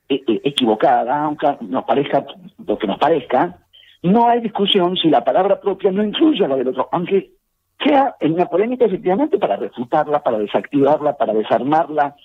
eh, 0.09 0.23
eh, 0.27 0.41
equivocada, 0.45 1.23
aunque 1.25 1.57
nos 1.61 1.85
parezca 1.85 2.25
lo 2.67 2.79
que 2.79 2.87
nos 2.87 2.99
parezca, 2.99 3.59
no 4.07 4.29
hay 4.29 4.41
discusión 4.41 4.97
si 4.97 5.09
la 5.09 5.25
palabra 5.25 5.61
propia 5.61 5.91
no 5.91 6.03
incluye 6.03 6.45
a 6.45 6.49
la 6.49 6.57
del 6.57 6.69
otro, 6.69 6.89
aunque 6.93 7.31
sea 7.85 8.15
en 8.21 8.33
una 8.35 8.47
polémica 8.47 8.87
efectivamente 8.87 9.39
para 9.39 9.57
refutarla, 9.57 10.23
para 10.23 10.39
desactivarla, 10.39 11.17
para 11.17 11.35
desarmarla, 11.35 12.17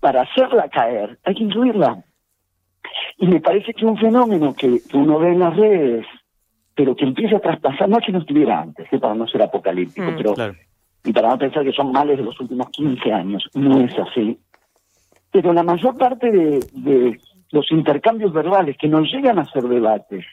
para 0.00 0.22
hacerla 0.22 0.68
caer, 0.68 1.18
hay 1.24 1.34
que 1.34 1.44
incluirla. 1.44 2.04
Y 3.18 3.26
me 3.26 3.40
parece 3.40 3.72
que 3.74 3.84
un 3.84 3.96
fenómeno 3.98 4.54
que, 4.54 4.80
uno 4.94 5.18
ve 5.18 5.32
en 5.32 5.38
las 5.40 5.56
redes, 5.56 6.06
pero 6.74 6.94
que 6.96 7.04
empieza 7.04 7.36
a 7.36 7.40
traspasar, 7.40 7.88
no 7.88 7.98
es 7.98 8.06
que 8.06 8.12
no 8.12 8.18
estuviera 8.20 8.60
antes, 8.60 8.88
para 9.00 9.14
no 9.14 9.26
ser 9.26 9.42
apocalíptico, 9.42 10.10
Mm. 10.10 10.16
pero 10.16 10.34
Claro. 10.34 10.54
y 11.04 11.12
para 11.12 11.28
no 11.28 11.38
pensar 11.38 11.64
que 11.64 11.72
son 11.72 11.92
males 11.92 12.18
de 12.18 12.24
los 12.24 12.38
últimos 12.40 12.68
15 12.70 13.12
años. 13.12 13.44
No 13.54 13.80
es 13.80 13.98
así. 13.98 14.38
Pero 15.30 15.52
la 15.52 15.62
mayor 15.62 15.96
parte 15.96 16.30
de, 16.30 16.60
de 16.72 17.20
los 17.52 17.70
intercambios 17.72 18.32
verbales 18.32 18.76
que 18.78 18.88
nos 18.88 19.10
llegan 19.12 19.38
a 19.38 19.44
ser 19.50 19.62
debates, 19.64 20.24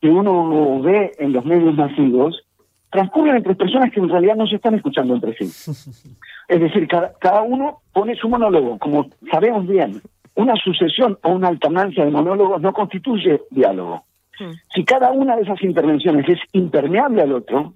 que 0.00 0.08
uno 0.08 0.80
ve 0.82 1.12
en 1.18 1.32
los 1.32 1.44
medios 1.44 1.74
masivos, 1.74 2.42
transcurren 2.90 3.36
entre 3.36 3.54
personas 3.54 3.90
que 3.92 4.00
en 4.00 4.08
realidad 4.08 4.36
no 4.36 4.46
se 4.46 4.56
están 4.56 4.74
escuchando 4.74 5.14
entre 5.14 5.36
sí. 5.36 5.44
Es 6.48 6.60
decir, 6.60 6.86
cada, 6.86 7.12
cada 7.18 7.42
uno 7.42 7.80
pone 7.92 8.14
su 8.14 8.28
monólogo, 8.28 8.78
como 8.78 9.08
sabemos 9.32 9.66
bien. 9.66 10.00
Una 10.36 10.54
sucesión 10.54 11.18
o 11.24 11.30
una 11.30 11.48
alternancia 11.48 12.04
de 12.04 12.10
monólogos 12.12 12.62
no 12.62 12.72
constituye 12.72 13.42
diálogo. 13.50 14.04
Si 14.72 14.84
cada 14.84 15.10
una 15.12 15.34
de 15.34 15.42
esas 15.42 15.60
intervenciones 15.62 16.28
es 16.28 16.38
impermeable 16.52 17.22
al 17.22 17.32
otro, 17.32 17.72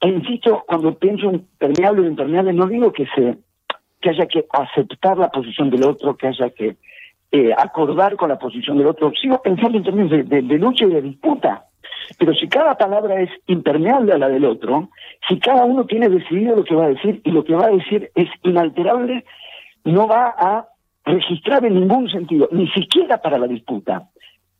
e 0.00 0.08
insisto, 0.08 0.62
cuando 0.68 0.94
pienso 0.94 1.30
en 1.30 1.46
permeable 1.58 2.02
o 2.02 2.06
impermeable, 2.06 2.52
no 2.52 2.66
digo 2.66 2.92
que 2.92 3.06
se 3.14 3.38
que 4.00 4.10
haya 4.10 4.26
que 4.26 4.44
aceptar 4.50 5.16
la 5.16 5.30
posición 5.30 5.70
del 5.70 5.84
otro, 5.84 6.16
que 6.16 6.28
haya 6.28 6.50
que 6.50 6.76
eh, 7.32 7.52
acordar 7.56 8.16
con 8.16 8.28
la 8.28 8.38
posición 8.38 8.78
del 8.78 8.86
otro. 8.86 9.12
Sigo 9.20 9.40
pensando 9.42 9.78
en 9.78 9.84
términos 9.84 10.10
de, 10.10 10.42
lucha 10.58 10.84
y 10.84 10.90
de 10.90 11.02
disputa. 11.02 11.66
Pero 12.18 12.34
si 12.34 12.48
cada 12.48 12.76
palabra 12.76 13.20
es 13.20 13.30
impermeable 13.46 14.12
a 14.12 14.18
la 14.18 14.28
del 14.28 14.44
otro, 14.44 14.90
si 15.28 15.38
cada 15.40 15.64
uno 15.64 15.86
tiene 15.86 16.08
decidido 16.08 16.56
lo 16.56 16.64
que 16.64 16.74
va 16.74 16.84
a 16.84 16.90
decir 16.90 17.20
y 17.24 17.30
lo 17.30 17.44
que 17.44 17.54
va 17.54 17.66
a 17.66 17.70
decir 17.70 18.10
es 18.14 18.28
inalterable, 18.44 19.24
no 19.84 20.06
va 20.06 20.34
a 20.38 20.68
registrar 21.04 21.64
en 21.64 21.74
ningún 21.74 22.08
sentido, 22.10 22.48
ni 22.52 22.68
siquiera 22.68 23.18
para 23.18 23.38
la 23.38 23.46
disputa, 23.46 24.08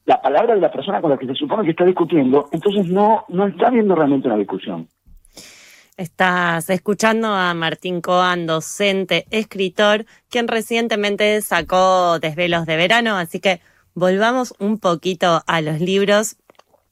la 0.04 0.22
palabra 0.22 0.54
de 0.54 0.60
la 0.60 0.70
persona 0.70 1.00
con 1.00 1.10
la 1.10 1.18
que 1.18 1.26
se 1.26 1.34
supone 1.34 1.64
que 1.64 1.70
está 1.70 1.84
discutiendo, 1.84 2.48
entonces 2.52 2.86
no, 2.88 3.24
no 3.28 3.46
está 3.46 3.68
habiendo 3.68 3.94
realmente 3.94 4.28
una 4.28 4.36
discusión. 4.36 4.88
Estás 5.98 6.68
escuchando 6.68 7.28
a 7.28 7.54
Martín 7.54 8.02
Coan, 8.02 8.44
docente, 8.44 9.26
escritor, 9.30 10.04
quien 10.28 10.46
recientemente 10.46 11.40
sacó 11.40 12.18
Desvelos 12.18 12.66
de 12.66 12.76
Verano, 12.76 13.16
así 13.16 13.40
que 13.40 13.62
volvamos 13.94 14.52
un 14.58 14.78
poquito 14.78 15.42
a 15.46 15.62
los 15.62 15.80
libros. 15.80 16.36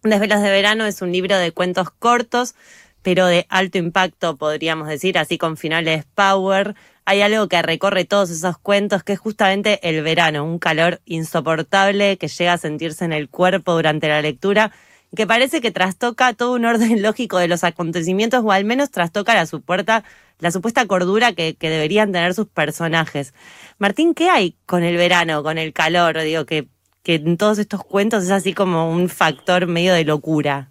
Desvelos 0.02 0.40
de 0.40 0.50
Verano 0.50 0.86
es 0.86 1.02
un 1.02 1.12
libro 1.12 1.36
de 1.36 1.52
cuentos 1.52 1.90
cortos, 1.90 2.54
pero 3.02 3.26
de 3.26 3.44
alto 3.50 3.76
impacto, 3.76 4.38
podríamos 4.38 4.88
decir, 4.88 5.18
así 5.18 5.36
con 5.36 5.58
finales 5.58 6.06
power. 6.14 6.74
Hay 7.04 7.20
algo 7.20 7.46
que 7.46 7.60
recorre 7.60 8.06
todos 8.06 8.30
esos 8.30 8.56
cuentos, 8.56 9.02
que 9.02 9.12
es 9.12 9.18
justamente 9.18 9.86
el 9.86 10.02
verano, 10.02 10.46
un 10.46 10.58
calor 10.58 11.02
insoportable 11.04 12.16
que 12.16 12.28
llega 12.28 12.54
a 12.54 12.58
sentirse 12.58 13.04
en 13.04 13.12
el 13.12 13.28
cuerpo 13.28 13.74
durante 13.74 14.08
la 14.08 14.22
lectura 14.22 14.72
que 15.16 15.26
parece 15.26 15.60
que 15.60 15.70
trastoca 15.70 16.32
todo 16.34 16.54
un 16.54 16.64
orden 16.64 17.02
lógico 17.02 17.38
de 17.38 17.48
los 17.48 17.64
acontecimientos 17.64 18.42
o 18.44 18.52
al 18.52 18.64
menos 18.64 18.90
trastoca 18.90 19.34
la 19.34 19.46
supuesta, 19.46 20.04
la 20.40 20.50
supuesta 20.50 20.86
cordura 20.86 21.32
que, 21.32 21.54
que 21.54 21.70
deberían 21.70 22.12
tener 22.12 22.34
sus 22.34 22.46
personajes. 22.46 23.34
Martín, 23.78 24.14
¿qué 24.14 24.30
hay 24.30 24.56
con 24.66 24.82
el 24.82 24.96
verano, 24.96 25.42
con 25.42 25.58
el 25.58 25.72
calor? 25.72 26.20
Digo, 26.20 26.44
que, 26.44 26.66
que 27.02 27.16
en 27.16 27.36
todos 27.36 27.58
estos 27.58 27.84
cuentos 27.84 28.24
es 28.24 28.30
así 28.30 28.52
como 28.52 28.90
un 28.90 29.08
factor 29.08 29.66
medio 29.66 29.94
de 29.94 30.04
locura. 30.04 30.70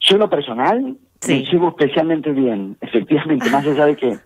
Yo 0.00 0.16
en 0.16 0.20
lo 0.20 0.30
personal 0.30 0.96
Sí. 1.20 1.34
me 1.34 1.44
llevo 1.44 1.68
especialmente 1.68 2.32
bien, 2.32 2.76
efectivamente, 2.80 3.48
más 3.48 3.64
allá 3.64 3.86
de 3.86 3.96
que 3.96 4.18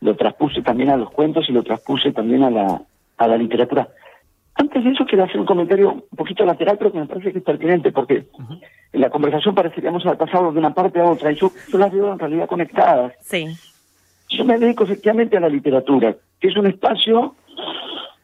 lo 0.00 0.16
traspuse 0.16 0.62
también 0.62 0.88
a 0.88 0.96
los 0.96 1.10
cuentos 1.10 1.44
y 1.48 1.52
lo 1.52 1.62
traspuse 1.62 2.12
también 2.12 2.42
a 2.42 2.50
la, 2.50 2.82
a 3.18 3.26
la 3.26 3.36
literatura. 3.36 3.88
Antes 4.56 4.84
de 4.84 4.90
eso 4.90 5.04
quiero 5.04 5.24
hacer 5.24 5.40
un 5.40 5.46
comentario 5.46 5.92
un 5.92 6.16
poquito 6.16 6.44
lateral, 6.44 6.78
pero 6.78 6.92
que 6.92 6.98
me 6.98 7.06
parece 7.06 7.32
que 7.32 7.38
es 7.38 7.44
pertinente, 7.44 7.90
porque 7.90 8.26
en 8.92 9.00
la 9.00 9.10
conversación 9.10 9.54
pareceríamos 9.54 10.06
haber 10.06 10.18
pasado 10.18 10.52
de 10.52 10.58
una 10.58 10.72
parte 10.72 11.00
a 11.00 11.10
otra, 11.10 11.32
y 11.32 11.34
yo, 11.34 11.50
yo 11.68 11.78
las 11.78 11.92
veo 11.92 12.12
en 12.12 12.18
realidad 12.18 12.46
conectadas. 12.46 13.14
Sí, 13.20 13.48
Yo 14.28 14.44
me 14.44 14.58
dedico 14.58 14.84
efectivamente 14.84 15.36
a 15.36 15.40
la 15.40 15.48
literatura, 15.48 16.14
que 16.38 16.48
es 16.48 16.56
un 16.56 16.66
espacio, 16.66 17.34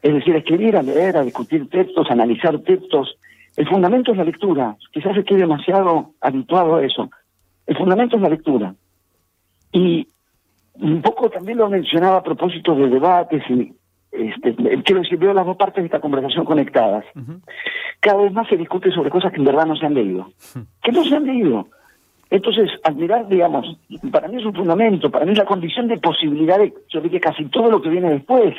es 0.02 0.14
decir, 0.14 0.34
a 0.34 0.38
escribir, 0.38 0.76
a 0.76 0.82
leer, 0.82 1.16
a 1.16 1.24
discutir 1.24 1.68
textos, 1.68 2.08
a 2.08 2.12
analizar 2.12 2.58
textos. 2.60 3.16
El 3.56 3.68
fundamento 3.68 4.12
es 4.12 4.18
la 4.18 4.24
lectura. 4.24 4.76
Quizás 4.92 5.16
estoy 5.16 5.38
demasiado 5.38 6.12
habituado 6.20 6.76
a 6.76 6.84
eso. 6.84 7.10
El 7.66 7.76
fundamento 7.76 8.16
es 8.16 8.22
la 8.22 8.28
lectura. 8.28 8.74
Y 9.72 10.06
un 10.74 11.02
poco 11.02 11.28
también 11.28 11.58
lo 11.58 11.68
mencionaba 11.68 12.18
a 12.18 12.22
propósito 12.22 12.74
de 12.74 12.88
debates 12.88 13.42
y 13.50 13.72
este, 14.12 14.54
quiero 14.84 15.02
decir, 15.02 15.18
veo 15.18 15.32
las 15.34 15.46
dos 15.46 15.56
partes 15.56 15.82
de 15.82 15.86
esta 15.86 16.00
conversación 16.00 16.44
conectadas. 16.44 17.04
Cada 18.00 18.22
vez 18.22 18.32
más 18.32 18.48
se 18.48 18.56
discute 18.56 18.90
sobre 18.92 19.10
cosas 19.10 19.30
que 19.32 19.38
en 19.38 19.44
verdad 19.44 19.66
no 19.66 19.76
se 19.76 19.86
han 19.86 19.94
leído. 19.94 20.30
Que 20.82 20.92
no 20.92 21.04
se 21.04 21.14
han 21.16 21.26
leído. 21.26 21.68
Entonces, 22.30 22.70
admirar, 22.84 23.26
digamos, 23.28 23.76
para 24.12 24.28
mí 24.28 24.36
es 24.38 24.44
un 24.44 24.54
fundamento, 24.54 25.10
para 25.10 25.24
mí 25.26 25.32
es 25.32 25.38
la 25.38 25.44
condición 25.44 25.88
de 25.88 25.98
posibilidad 25.98 26.58
de, 26.58 26.72
yo 26.88 27.00
diría, 27.00 27.18
casi 27.20 27.44
todo 27.46 27.70
lo 27.70 27.82
que 27.82 27.88
viene 27.88 28.10
después, 28.10 28.54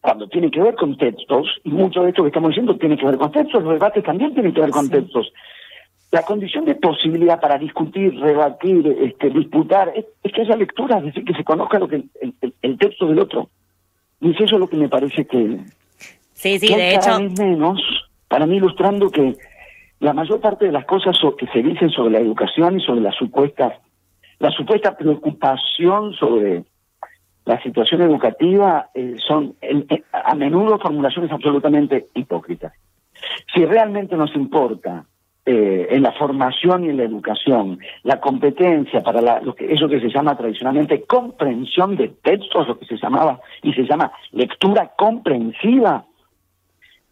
cuando 0.00 0.28
tiene 0.28 0.50
que 0.52 0.62
ver 0.62 0.76
con 0.76 0.96
textos, 0.96 1.48
y 1.64 1.70
mucho 1.70 2.02
de 2.02 2.10
esto 2.10 2.22
que 2.22 2.28
estamos 2.28 2.50
diciendo 2.50 2.76
tiene 2.76 2.96
que 2.96 3.06
ver 3.06 3.16
con 3.18 3.32
textos, 3.32 3.62
los 3.64 3.72
debates 3.72 4.04
también 4.04 4.32
tienen 4.34 4.54
que 4.54 4.60
ver 4.60 4.70
con 4.70 4.84
Sí. 4.86 4.92
textos. 4.92 5.32
La 6.12 6.22
condición 6.22 6.64
de 6.64 6.76
posibilidad 6.76 7.40
para 7.40 7.58
discutir, 7.58 8.18
rebatir, 8.18 8.86
este, 9.02 9.28
disputar, 9.30 9.92
es, 9.96 10.06
es 10.22 10.32
que 10.32 10.42
haya 10.42 10.56
lectura, 10.56 10.98
es 10.98 11.04
decir, 11.06 11.24
que 11.24 11.34
se 11.34 11.44
conozca 11.44 11.78
lo 11.80 11.88
que 11.88 11.96
el, 11.96 12.10
el- 12.40 12.54
el 12.62 12.78
texto 12.78 13.06
del 13.08 13.18
otro. 13.18 13.50
Y 14.20 14.30
es 14.30 14.40
eso 14.40 14.58
lo 14.58 14.68
que 14.68 14.76
me 14.76 14.88
parece 14.88 15.26
que, 15.26 15.60
sí, 16.32 16.58
sí, 16.58 16.68
que 16.68 16.76
de 16.76 16.82
hay 16.82 16.94
hecho, 16.94 17.06
cada 17.06 17.18
vez 17.18 17.38
menos, 17.38 17.80
para 18.28 18.46
mí 18.46 18.56
ilustrando 18.56 19.10
que 19.10 19.36
la 20.00 20.12
mayor 20.12 20.40
parte 20.40 20.66
de 20.66 20.72
las 20.72 20.84
cosas 20.84 21.16
que 21.36 21.46
se 21.48 21.62
dicen 21.62 21.90
sobre 21.90 22.12
la 22.12 22.20
educación 22.20 22.78
y 22.78 22.84
sobre 22.84 23.00
la 23.00 23.12
supuesta, 23.12 23.80
la 24.38 24.50
supuesta 24.50 24.96
preocupación 24.96 26.12
sobre 26.14 26.64
la 27.44 27.60
situación 27.62 28.02
educativa 28.02 28.90
eh, 28.94 29.16
son 29.26 29.54
eh, 29.62 30.02
a 30.12 30.34
menudo 30.34 30.78
formulaciones 30.78 31.32
absolutamente 31.32 32.08
hipócritas. 32.14 32.72
Si 33.54 33.64
realmente 33.64 34.16
nos 34.16 34.34
importa 34.36 35.06
eh, 35.50 35.88
en 35.92 36.02
la 36.02 36.12
formación 36.12 36.84
y 36.84 36.90
en 36.90 36.98
la 36.98 37.04
educación 37.04 37.78
la 38.02 38.20
competencia 38.20 39.00
para 39.00 39.22
la, 39.22 39.40
lo 39.40 39.54
que, 39.54 39.72
eso 39.72 39.88
que 39.88 39.98
se 39.98 40.10
llama 40.10 40.36
tradicionalmente 40.36 41.04
comprensión 41.04 41.96
de 41.96 42.08
textos, 42.22 42.68
lo 42.68 42.78
que 42.78 42.84
se 42.84 42.98
llamaba 42.98 43.40
y 43.62 43.72
se 43.72 43.84
llama 43.84 44.12
lectura 44.32 44.92
comprensiva, 44.94 46.04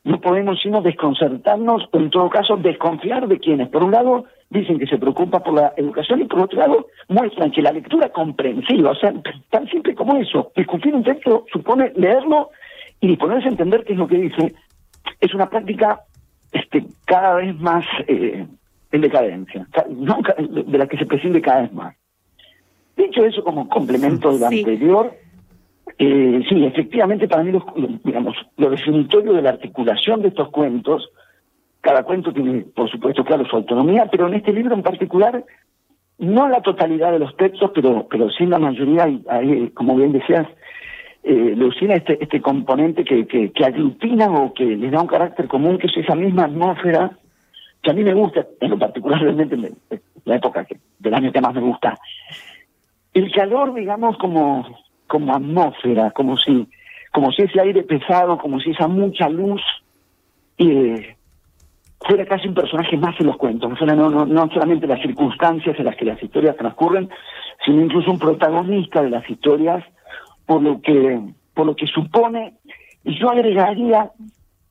no 0.05 0.21
podemos 0.21 0.61
sino 0.63 0.83
desconcertarnos 0.83 1.89
o 1.91 1.97
en 1.97 2.11
todo 2.11 2.29
caso 2.29 2.59
desconfiar 2.59 3.27
de 3.27 3.39
quienes, 3.39 3.71
por 3.71 3.83
un 3.83 3.93
lado, 3.93 4.27
dicen 4.51 4.79
que 4.79 4.87
se 4.87 4.99
preocupa 4.99 5.41
por 5.41 5.55
la 5.55 5.73
educación 5.75 6.21
y 6.21 6.25
por 6.25 6.41
otro 6.41 6.59
lado 6.59 6.89
muestran 7.09 7.53
que 7.53 7.63
la 7.63 7.73
lectura 7.73 8.11
comprensiva, 8.11 8.91
o 8.91 8.97
sea, 8.97 9.15
tan 9.49 9.67
simple 9.69 9.95
como 9.95 10.15
eso, 10.19 10.53
discutir 10.55 10.95
un 10.95 11.05
texto 11.05 11.47
supone 11.51 11.91
leerlo 11.97 12.51
y 13.01 13.09
disponerse 13.09 13.49
a 13.49 13.53
entender 13.53 13.83
qué 13.83 13.95
es 13.95 13.99
lo 13.99 14.07
que 14.07 14.19
dice, 14.19 14.55
es 15.21 15.33
una 15.33 15.49
práctica 15.49 16.01
este, 16.53 16.85
cada 17.07 17.37
vez 17.37 17.59
más 17.59 17.85
eh, 18.07 18.47
en 18.93 19.01
decadencia, 19.01 19.67
no, 19.89 20.19
de 20.49 20.79
la 20.79 20.87
que 20.87 20.99
se 20.99 21.07
prescinde 21.07 21.41
cada 21.41 21.63
vez 21.63 21.73
más. 21.73 21.97
Dicho 22.97 23.25
eso 23.25 23.43
como 23.43 23.69
complemento 23.69 24.33
de 24.33 24.39
lo 24.41 24.49
Sí. 24.51 24.59
anterior, 24.61 25.13
eh, 25.99 26.41
sí, 26.49 26.65
efectivamente 26.65 27.29
para 27.29 27.43
mí, 27.43 27.53
los, 27.53 27.63
lo- 27.77 27.89
digamos, 28.05 28.37
lo 28.57 28.71
definitorio 28.71 29.33
de 29.33 29.43
la 29.43 29.51
articulación 29.51 30.23
de 30.23 30.29
estos 30.29 30.51
cuentos, 30.51 31.09
cada 31.81 32.03
cuento 32.03 32.33
tiene, 32.33 32.63
por 32.75 32.91
supuesto, 32.91 33.25
claro, 33.25 33.45
su 33.47 33.57
autonomía, 33.57 34.09
pero 34.11 34.27
en 34.27 34.35
este 34.35 34.53
libro 34.53 34.75
en 34.75 34.83
particular, 34.83 35.45
no 36.19 36.49
la 36.49 36.63
totalidad 36.63 37.13
de 37.13 37.19
los 37.19 37.37
textos, 37.37 37.71
pero, 37.75 38.07
pero 38.11 38.31
sí 38.31 38.47
la 38.47 38.59
mayoría, 38.59 39.09
y 39.09 39.23
ahí, 39.29 39.71
como 39.71 39.95
bien 39.97 40.13
decías, 40.13 40.47
eh, 41.29 41.57
este, 41.91 42.23
este 42.23 42.41
componente 42.41 43.05
que, 43.05 43.27
que, 43.27 43.65
aglutina 43.65 44.31
o 44.31 44.55
que 44.55 44.65
le 44.65 44.91
da 44.91 45.01
un 45.01 45.09
carácter 45.09 45.49
común, 45.49 45.77
que 45.77 45.89
es 45.89 45.97
esa 45.97 46.15
misma 46.15 46.45
atmósfera, 46.45 47.11
que 47.83 47.91
a 47.91 47.95
mí 47.95 48.05
me 48.05 48.15
gusta, 48.15 48.47
en 48.61 48.71
lo 48.71 48.79
particular 48.79 49.21
la 50.25 50.37
época 50.37 50.65
que, 50.65 50.77
del 51.01 51.15
año 51.15 51.33
que 51.33 51.41
más 51.41 51.55
me 51.55 51.63
gusta. 51.63 51.99
El 53.13 53.33
calor, 53.33 53.75
digamos, 53.75 54.17
como, 54.19 54.67
como 55.09 55.35
atmósfera, 55.35 56.13
como 56.13 56.37
si, 56.37 56.69
como 57.13 57.33
si 57.33 57.43
ese 57.43 57.61
aire 57.61 57.83
pesado, 57.83 58.39
como 58.39 58.61
si 58.61 58.71
esa 58.71 58.87
mucha 58.87 59.29
luz 59.29 59.63
eh, 60.59 61.17
fuera 62.01 62.25
casi 62.27 62.47
un 62.47 62.55
personaje 62.55 62.97
más 62.97 63.19
en 63.19 63.27
los 63.27 63.37
cuentos, 63.37 63.73
no, 63.81 64.11
no, 64.11 64.27
no 64.27 64.49
solamente 64.51 64.87
las 64.87 65.03
circunstancias 65.03 65.77
en 65.77 65.87
las 65.87 65.97
que 65.97 66.05
las 66.05 66.23
historias 66.23 66.57
transcurren, 66.57 67.11
sino 67.65 67.83
incluso 67.83 68.13
un 68.13 68.19
protagonista 68.21 69.03
de 69.03 69.11
las 69.11 69.29
historias 69.29 69.83
por 70.47 70.63
lo 70.63 70.81
que, 70.81 71.21
por 71.55 71.67
lo 71.67 71.77
que 71.77 71.87
supone, 71.87 72.55
y 73.05 73.19
yo 73.19 73.31
agregaría 73.31 74.11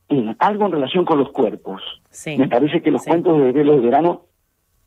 eh, 0.10 0.36
algo 0.40 0.66
en 0.68 0.72
relación 0.74 1.06
con 1.06 1.20
los 1.20 1.32
cuerpos. 1.32 1.82
sí. 2.10 2.38
Me 2.38 2.48
parece 2.48 2.82
que 2.82 2.92
los 2.92 3.04
Sí. 3.04 3.10
cuentos 3.10 3.38
de 3.38 3.46
desvelos 3.46 3.78
de 3.78 3.82
verano, 3.86 4.22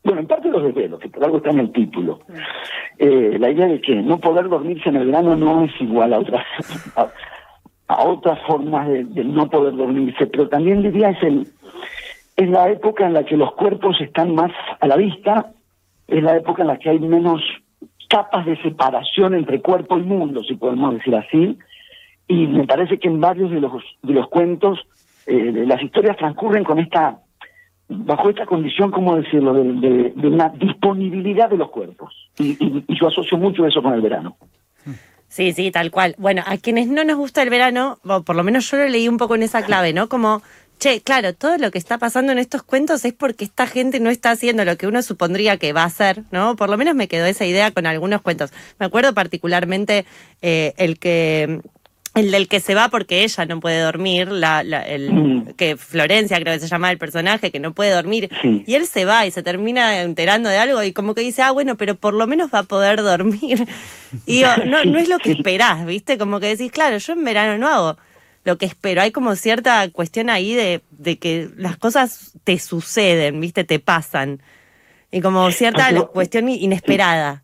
bueno, 0.03 0.21
en 0.21 0.27
parte 0.27 0.49
los 0.49 0.63
desvelos, 0.63 0.99
que 0.99 1.09
por 1.09 1.23
algo 1.23 1.37
está 1.37 1.49
en 1.51 1.59
el 1.59 1.71
título. 1.71 2.19
Eh, 2.97 3.37
la 3.39 3.49
idea 3.51 3.67
de 3.67 3.81
que 3.81 3.95
no 3.95 4.19
poder 4.19 4.47
dormirse 4.49 4.89
en 4.89 4.95
el 4.97 5.05
verano 5.07 5.35
no 5.35 5.63
es 5.65 5.71
igual 5.81 6.13
a 6.13 6.19
otras 6.19 6.45
a, 6.95 7.07
a 7.87 8.03
otras 8.07 8.39
formas 8.47 8.87
de, 8.87 9.03
de 9.05 9.23
no 9.25 9.49
poder 9.49 9.75
dormirse, 9.75 10.25
pero 10.27 10.47
también 10.49 10.81
diría 10.83 11.09
es 11.11 11.23
el 11.23 11.47
es 12.37 12.49
la 12.49 12.69
época 12.69 13.05
en 13.05 13.13
la 13.13 13.25
que 13.25 13.35
los 13.35 13.51
cuerpos 13.55 13.99
están 13.99 14.33
más 14.33 14.51
a 14.79 14.87
la 14.87 14.95
vista, 14.95 15.51
es 16.07 16.23
la 16.23 16.37
época 16.37 16.61
en 16.61 16.69
la 16.69 16.79
que 16.79 16.89
hay 16.89 16.99
menos 16.99 17.41
capas 18.09 18.45
de 18.45 18.61
separación 18.61 19.35
entre 19.35 19.61
cuerpo 19.61 19.97
y 19.97 20.01
mundo, 20.01 20.43
si 20.43 20.55
podemos 20.55 20.95
decir 20.95 21.15
así, 21.15 21.57
y 22.27 22.47
me 22.47 22.65
parece 22.65 22.99
que 22.99 23.07
en 23.07 23.21
varios 23.21 23.51
de 23.51 23.61
los 23.61 23.71
de 24.03 24.13
los 24.13 24.27
cuentos 24.27 24.79
eh, 25.25 25.63
las 25.65 25.81
historias 25.81 26.17
transcurren 26.17 26.63
con 26.63 26.79
esta 26.79 27.19
bajo 27.87 28.29
esta 28.29 28.45
condición, 28.45 28.91
¿cómo 28.91 29.15
decirlo?, 29.15 29.53
de, 29.53 30.13
una 30.27 30.49
disponibilidad 30.49 31.49
de 31.49 31.57
los 31.57 31.71
cuerpos. 31.71 32.13
Y, 32.37 32.51
y, 32.59 32.99
yo 32.99 33.07
asocio 33.07 33.37
mucho 33.37 33.65
eso 33.65 33.81
con 33.81 33.93
el 33.93 34.01
verano. 34.01 34.37
Sí, 35.27 35.53
sí, 35.53 35.71
tal 35.71 35.91
cual. 35.91 36.15
Bueno, 36.17 36.43
a 36.45 36.57
quienes 36.57 36.87
no 36.87 37.03
nos 37.03 37.17
gusta 37.17 37.41
el 37.41 37.49
verano, 37.49 37.97
por 38.25 38.35
lo 38.35 38.43
menos 38.43 38.69
yo 38.69 38.77
lo 38.77 38.87
leí 38.87 39.07
un 39.07 39.17
poco 39.17 39.35
en 39.35 39.43
esa 39.43 39.63
clave, 39.63 39.93
¿no? 39.93 40.07
Como, 40.07 40.41
che, 40.79 41.01
claro, 41.01 41.33
todo 41.33 41.57
lo 41.57 41.71
que 41.71 41.77
está 41.77 41.97
pasando 41.97 42.31
en 42.31 42.39
estos 42.39 42.63
cuentos 42.63 43.05
es 43.05 43.13
porque 43.13 43.45
esta 43.45 43.67
gente 43.67 43.99
no 43.99 44.09
está 44.09 44.31
haciendo 44.31 44.65
lo 44.65 44.77
que 44.77 44.87
uno 44.87 45.01
supondría 45.01 45.57
que 45.57 45.73
va 45.73 45.83
a 45.83 45.87
hacer, 45.87 46.23
¿no? 46.31 46.55
Por 46.55 46.69
lo 46.69 46.77
menos 46.77 46.95
me 46.95 47.07
quedó 47.07 47.25
esa 47.25 47.45
idea 47.45 47.71
con 47.71 47.85
algunos 47.85 48.21
cuentos. 48.21 48.51
Me 48.79 48.85
acuerdo 48.85 49.13
particularmente 49.13 50.05
eh, 50.41 50.73
el 50.77 50.97
que 50.97 51.61
el 52.15 52.31
del 52.31 52.47
que 52.47 52.59
se 52.59 52.73
va 52.73 52.89
porque 52.89 53.23
ella 53.23 53.45
no 53.45 53.59
puede 53.59 53.81
dormir, 53.81 54.29
la, 54.31 54.61
el, 54.61 55.11
mm. 55.11 55.53
que 55.55 55.77
Florencia 55.77 56.39
creo 56.39 56.53
que 56.53 56.59
se 56.59 56.67
llama 56.67 56.91
el 56.91 56.97
personaje, 56.97 57.51
que 57.51 57.59
no 57.59 57.73
puede 57.73 57.91
dormir, 57.91 58.29
y 58.43 58.73
él 58.73 58.87
se 58.87 59.05
va 59.05 59.27
y 59.27 59.31
se 59.31 59.43
termina 59.43 60.01
enterando 60.01 60.49
de 60.49 60.57
algo 60.57 60.83
y 60.83 60.91
como 60.91 61.13
que 61.13 61.21
dice, 61.21 61.43
ah, 61.43 61.51
bueno, 61.51 61.77
pero 61.77 61.95
por 61.95 62.15
lo 62.15 62.25
menos 62.25 62.49
va 62.53 62.59
a 62.59 62.63
poder 62.63 63.01
dormir. 63.03 63.67
Y 64.25 64.41
no, 64.41 64.85
no 64.85 64.97
es 64.97 65.07
lo 65.07 65.19
que 65.19 65.33
esperás, 65.33 65.85
¿viste? 65.85 66.17
Como 66.17 66.39
que 66.39 66.47
decís, 66.47 66.71
claro, 66.71 66.97
yo 66.97 67.13
en 67.13 67.23
verano 67.23 67.59
no 67.59 67.67
hago 67.67 67.97
lo 68.43 68.57
que 68.57 68.65
espero. 68.65 69.01
Hay 69.01 69.11
como 69.11 69.35
cierta 69.35 69.89
cuestión 69.91 70.29
ahí 70.29 70.53
de, 70.53 70.81
de 70.91 71.17
que 71.17 71.49
las 71.55 71.77
cosas 71.77 72.37
te 72.43 72.57
suceden, 72.59 73.39
¿viste? 73.39 73.63
Te 73.63 73.79
pasan. 73.79 74.41
Y 75.11 75.21
como 75.21 75.49
cierta 75.51 75.89
cuestión 76.07 76.49
inesperada. 76.49 77.43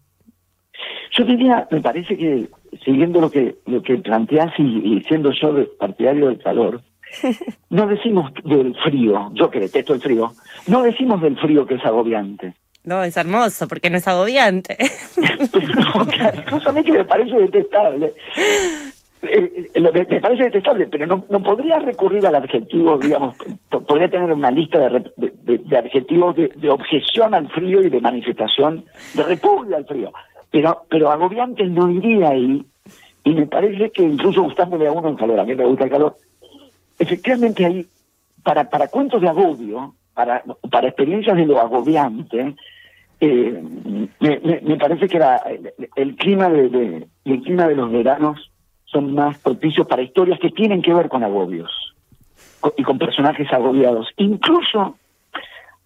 Yo 1.17 1.25
diría, 1.25 1.67
me 1.71 1.81
parece 1.81 2.17
que 2.17 2.47
siguiendo 2.83 3.21
lo 3.21 3.31
que 3.31 3.55
lo 3.65 3.81
que 3.81 3.97
planteas 3.97 4.53
y, 4.57 5.01
siendo 5.07 5.31
yo 5.31 5.55
partidario 5.77 6.27
del 6.27 6.41
calor, 6.41 6.81
no 7.69 7.87
decimos 7.87 8.31
del 8.43 8.75
frío, 8.83 9.31
yo 9.33 9.49
que 9.49 9.61
detesto 9.61 9.93
el 9.93 10.01
frío, 10.01 10.33
no 10.67 10.83
decimos 10.83 11.21
del 11.21 11.37
frío 11.37 11.65
que 11.65 11.75
es 11.75 11.85
agobiante. 11.85 12.53
No, 12.83 13.03
es 13.03 13.17
hermoso 13.17 13.67
porque 13.67 13.89
no 13.89 13.97
es 13.97 14.07
agobiante. 14.07 14.77
no, 15.17 16.83
que 16.83 16.91
me 16.91 17.03
parece 17.05 17.35
detestable. 17.35 18.13
Eh, 19.27 19.69
eh, 19.73 19.81
me 20.09 20.21
parece 20.21 20.43
detestable, 20.43 20.87
pero 20.87 21.05
no, 21.05 21.25
no 21.29 21.41
podría 21.41 21.79
recurrir 21.79 22.25
al 22.25 22.35
adjetivo, 22.35 22.97
digamos, 22.97 23.35
podría 23.69 24.09
tener 24.09 24.31
una 24.31 24.51
lista 24.51 24.79
de, 24.89 25.11
de, 25.17 25.77
adjetivos 25.77 26.35
de, 26.35 26.69
objeción 26.69 27.33
al 27.33 27.47
frío 27.49 27.81
y 27.81 27.89
de 27.89 28.01
manifestación 28.01 28.85
de 29.13 29.23
repugna 29.23 29.77
al 29.77 29.85
frío. 29.85 30.11
Pero, 30.51 30.83
pero 30.89 31.11
agobiante 31.11 31.65
no 31.65 31.89
iría 31.89 32.29
ahí, 32.29 32.65
y 33.23 33.31
me 33.31 33.47
parece 33.47 33.89
que 33.91 34.03
incluso 34.03 34.43
gustándole 34.43 34.87
a 34.87 34.91
uno 34.91 35.09
el 35.09 35.17
calor, 35.17 35.39
a 35.39 35.45
mí 35.45 35.55
me 35.55 35.65
gusta 35.65 35.85
el 35.85 35.89
calor, 35.89 36.15
efectivamente 36.99 37.65
ahí, 37.65 37.85
para, 38.43 38.69
para 38.69 38.87
cuentos 38.87 39.21
de 39.21 39.29
agobio, 39.29 39.95
para, 40.13 40.43
para 40.71 40.87
experiencias 40.87 41.35
de 41.35 41.45
lo 41.45 41.59
agobiante, 41.59 42.55
eh, 43.19 43.63
me, 44.19 44.77
parece 44.77 45.07
que 45.07 45.17
era 45.17 45.41
el, 45.95 46.15
clima 46.15 46.49
de, 46.49 47.07
el 47.23 47.41
clima 47.41 47.67
de 47.67 47.75
los 47.75 47.91
veranos 47.91 48.51
son 48.95 49.13
más 49.13 49.37
propicios 49.39 49.85
para 49.87 50.01
historias 50.01 50.39
que 50.39 50.51
tienen 50.51 50.81
que 50.81 50.93
ver 50.93 51.09
con 51.09 51.21
agobios 51.21 51.69
y 52.77 52.83
con 52.83 52.97
personajes 52.97 53.51
agobiados. 53.51 54.07
Incluso 54.15 54.95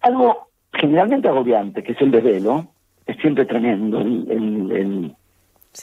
algo 0.00 0.50
generalmente 0.72 1.26
agobiante, 1.26 1.82
que 1.82 1.92
es 1.92 2.00
el 2.00 2.12
desvelo, 2.12 2.68
es 3.04 3.16
siempre 3.16 3.46
tremendo, 3.46 4.00
el, 4.00 5.12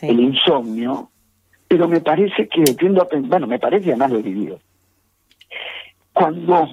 el, 0.02 0.20
insomnio, 0.20 1.10
pero 1.68 1.90
me 1.90 2.00
parece 2.00 2.48
que 2.48 2.64
tiendo 2.76 3.02
a 3.02 3.08
bueno, 3.12 3.46
me 3.46 3.60
parece 3.60 3.90
además 3.90 4.12
lo 4.12 4.20
he 4.20 4.24
vivido. 4.24 4.60
Cuando 6.14 6.66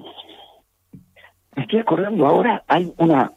me 1.56 1.62
estoy 1.62 1.80
acordando 1.80 2.26
ahora, 2.28 2.62
hay 2.68 2.92
una, 2.98 3.32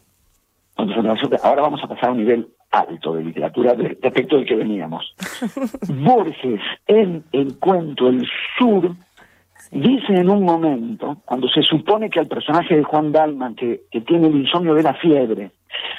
ahora 1.41 1.61
vamos 1.63 1.83
a 1.83 1.87
pasar 1.87 2.09
a 2.09 2.11
un 2.11 2.19
nivel 2.19 2.47
alto 2.71 3.13
de 3.13 3.23
literatura 3.23 3.73
respecto 3.73 4.37
del 4.37 4.45
que 4.45 4.55
veníamos. 4.55 5.15
Borges, 5.89 6.61
en 6.87 7.23
el 7.31 7.57
cuento 7.57 8.09
El 8.09 8.27
Sur, 8.57 8.95
dice 9.71 10.13
en 10.13 10.29
un 10.29 10.43
momento, 10.43 11.17
cuando 11.25 11.47
se 11.47 11.61
supone 11.61 12.09
que 12.09 12.19
al 12.19 12.27
personaje 12.27 12.75
de 12.75 12.83
Juan 12.83 13.11
Dalman, 13.11 13.55
que, 13.55 13.81
que 13.91 14.01
tiene 14.01 14.27
el 14.27 14.35
insomnio 14.35 14.73
de 14.73 14.83
la 14.83 14.93
fiebre, 14.95 15.51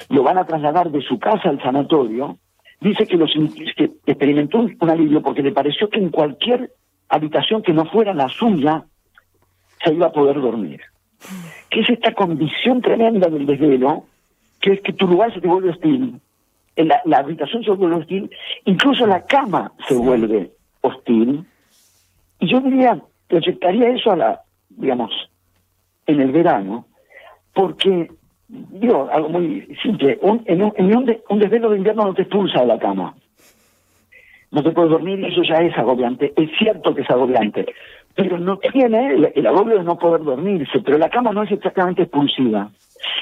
lo 0.09 0.23
van 0.23 0.37
a 0.37 0.45
trasladar 0.45 0.91
de 0.91 1.01
su 1.01 1.19
casa 1.19 1.49
al 1.49 1.61
sanatorio, 1.61 2.37
dice 2.81 3.05
que, 3.05 3.17
los, 3.17 3.31
que 3.75 3.91
experimentó 4.05 4.59
un 4.59 4.89
alivio 4.89 5.21
porque 5.21 5.43
le 5.43 5.51
pareció 5.51 5.89
que 5.89 5.99
en 5.99 6.09
cualquier 6.09 6.71
habitación 7.09 7.61
que 7.61 7.73
no 7.73 7.85
fuera 7.85 8.13
la 8.13 8.29
suya 8.29 8.85
se 9.83 9.93
iba 9.93 10.07
a 10.07 10.11
poder 10.11 10.39
dormir. 10.39 10.81
Que 11.69 11.81
es 11.81 11.89
esta 11.89 12.13
condición 12.13 12.81
tremenda 12.81 13.29
del 13.29 13.45
desvelo, 13.45 14.05
que 14.61 14.73
es 14.73 14.81
que 14.81 14.93
tu 14.93 15.07
lugar 15.07 15.33
se 15.33 15.41
te 15.41 15.47
vuelve 15.47 15.69
hostil, 15.69 16.19
la, 16.85 17.01
la 17.05 17.17
habitación 17.19 17.63
se 17.63 17.71
vuelve 17.71 17.97
hostil, 17.97 18.29
incluso 18.65 19.05
la 19.05 19.25
cama 19.25 19.71
se 19.87 19.95
vuelve 19.95 20.51
hostil. 20.81 21.45
Y 22.39 22.47
yo 22.47 22.61
diría, 22.61 22.99
proyectaría 23.27 23.89
eso 23.89 24.11
a 24.11 24.15
la, 24.15 24.41
digamos, 24.69 25.11
en 26.07 26.21
el 26.21 26.31
verano, 26.31 26.85
porque 27.53 28.09
digo, 28.49 29.09
algo 29.11 29.29
muy 29.29 29.77
simple, 29.81 30.17
un, 30.21 30.41
en, 30.45 30.63
un, 30.63 30.73
en 30.75 30.95
un, 30.95 31.39
desvelo 31.39 31.69
de 31.69 31.77
invierno 31.77 32.05
no 32.05 32.13
te 32.13 32.23
expulsa 32.23 32.61
de 32.61 32.67
la 32.67 32.79
cama. 32.79 33.13
No 34.51 34.63
te 34.63 34.71
puedes 34.71 34.89
dormir 34.89 35.19
y 35.19 35.27
eso 35.27 35.43
ya 35.43 35.59
es 35.59 35.77
agobiante. 35.77 36.33
Es 36.35 36.49
cierto 36.57 36.95
que 36.95 37.03
es 37.03 37.09
agobiante, 37.09 37.67
pero 38.15 38.39
no 38.39 38.57
tiene 38.57 39.31
el, 39.35 39.47
agobio 39.47 39.77
de 39.77 39.83
no 39.83 39.97
poder 39.97 40.23
dormirse, 40.23 40.79
pero 40.83 40.97
la 40.97 41.09
cama 41.09 41.31
no 41.31 41.43
es 41.43 41.51
exactamente 41.51 42.03
expulsiva. 42.03 42.71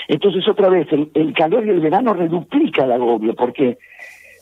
Entonces, 0.08 0.48
otra 0.48 0.70
vez, 0.70 0.88
el, 0.92 1.34
calor 1.34 1.66
y 1.66 1.70
el 1.70 1.80
verano 1.80 2.14
reduplica 2.14 2.86
el 2.86 2.92
agobio, 2.94 3.36
porque 3.36 3.78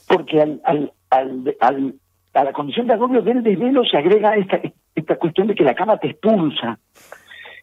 porque 0.07 0.41
al, 0.41 0.61
al, 1.09 1.55
al, 1.59 1.95
a 2.33 2.43
la 2.43 2.53
condición 2.53 2.85
de 2.85 2.93
agobio 2.93 3.21
del 3.21 3.41
desvelo 3.41 3.83
se 3.83 3.97
agrega 3.97 4.35
esta, 4.35 4.59
esta 4.93 5.15
cuestión 5.17 5.47
de 5.47 5.55
que 5.55 5.63
la 5.63 5.73
cama 5.73 5.97
te 5.97 6.09
expulsa. 6.09 6.79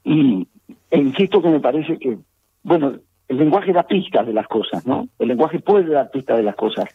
Y 0.05 0.47
e 0.91 0.99
insisto 0.99 1.41
que 1.41 1.49
me 1.49 1.61
parece 1.61 1.99
que, 1.99 2.19
bueno, 2.65 2.95
el 3.29 3.37
lenguaje 3.37 3.73
da 3.73 3.85
pistas 3.85 4.27
de 4.27 4.33
las 4.33 4.49
cosas, 4.49 4.87
¿no? 4.87 5.09
El 5.19 5.29
lenguaje 5.29 5.61
puede 5.61 5.91
dar 5.91 6.11
pistas 6.11 6.37
de 6.37 6.43
las 6.43 6.57
cosas. 6.57 6.87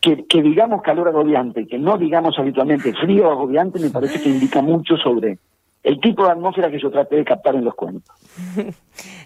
Que, 0.00 0.26
que 0.26 0.42
digamos 0.42 0.82
calor 0.82 1.08
agobiante, 1.08 1.66
que 1.66 1.78
no 1.78 1.96
digamos 1.96 2.38
habitualmente 2.38 2.92
frío 2.92 3.30
agobiante, 3.30 3.80
me 3.80 3.90
parece 3.90 4.22
que 4.22 4.28
indica 4.28 4.60
mucho 4.60 4.96
sobre 4.96 5.38
el 5.84 6.00
tipo 6.00 6.24
de 6.24 6.32
atmósfera 6.32 6.70
que 6.70 6.80
yo 6.80 6.90
traté 6.90 7.16
de 7.16 7.24
captar 7.24 7.54
en 7.54 7.64
los 7.64 7.74
cuentos. 7.74 8.14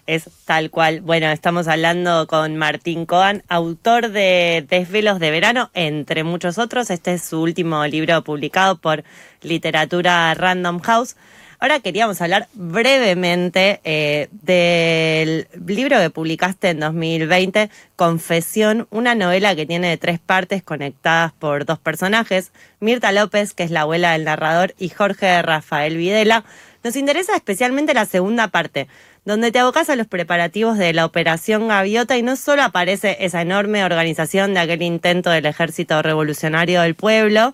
Es 0.07 0.27
tal 0.45 0.71
cual. 0.71 1.01
Bueno, 1.01 1.27
estamos 1.27 1.67
hablando 1.67 2.25
con 2.25 2.57
Martín 2.57 3.05
Coan, 3.05 3.43
autor 3.47 4.09
de 4.09 4.65
Desvelos 4.67 5.19
de 5.19 5.29
Verano, 5.29 5.69
entre 5.75 6.23
muchos 6.23 6.57
otros. 6.57 6.89
Este 6.89 7.13
es 7.13 7.23
su 7.23 7.39
último 7.41 7.85
libro 7.85 8.23
publicado 8.23 8.77
por 8.77 9.03
Literatura 9.43 10.33
Random 10.33 10.79
House. 10.79 11.15
Ahora 11.61 11.81
queríamos 11.81 12.21
hablar 12.21 12.47
brevemente 12.53 13.81
eh, 13.83 14.29
del 14.31 15.49
libro 15.67 15.99
que 15.99 16.09
publicaste 16.09 16.69
en 16.69 16.79
2020, 16.79 17.69
Confesión, 17.97 18.87
una 18.91 19.13
novela 19.13 19.53
que 19.57 19.65
tiene 19.65 19.97
tres 19.97 20.19
partes 20.19 20.63
conectadas 20.63 21.33
por 21.33 21.65
dos 21.65 21.77
personajes, 21.77 22.53
Mirta 22.79 23.11
López, 23.11 23.53
que 23.53 23.63
es 23.63 23.71
la 23.71 23.81
abuela 23.81 24.13
del 24.13 24.23
narrador, 24.23 24.73
y 24.79 24.87
Jorge 24.87 25.41
Rafael 25.41 25.97
Videla. 25.97 26.45
Nos 26.81 26.95
interesa 26.95 27.35
especialmente 27.35 27.93
la 27.93 28.05
segunda 28.05 28.47
parte, 28.47 28.87
donde 29.25 29.51
te 29.51 29.59
abocas 29.59 29.89
a 29.89 29.97
los 29.97 30.07
preparativos 30.07 30.77
de 30.77 30.93
la 30.93 31.05
Operación 31.05 31.67
Gaviota 31.67 32.17
y 32.17 32.23
no 32.23 32.37
solo 32.37 32.63
aparece 32.63 33.17
esa 33.19 33.41
enorme 33.41 33.83
organización 33.83 34.53
de 34.53 34.61
aquel 34.61 34.81
intento 34.81 35.29
del 35.29 35.45
Ejército 35.45 36.01
Revolucionario 36.01 36.81
del 36.83 36.95
Pueblo, 36.95 37.53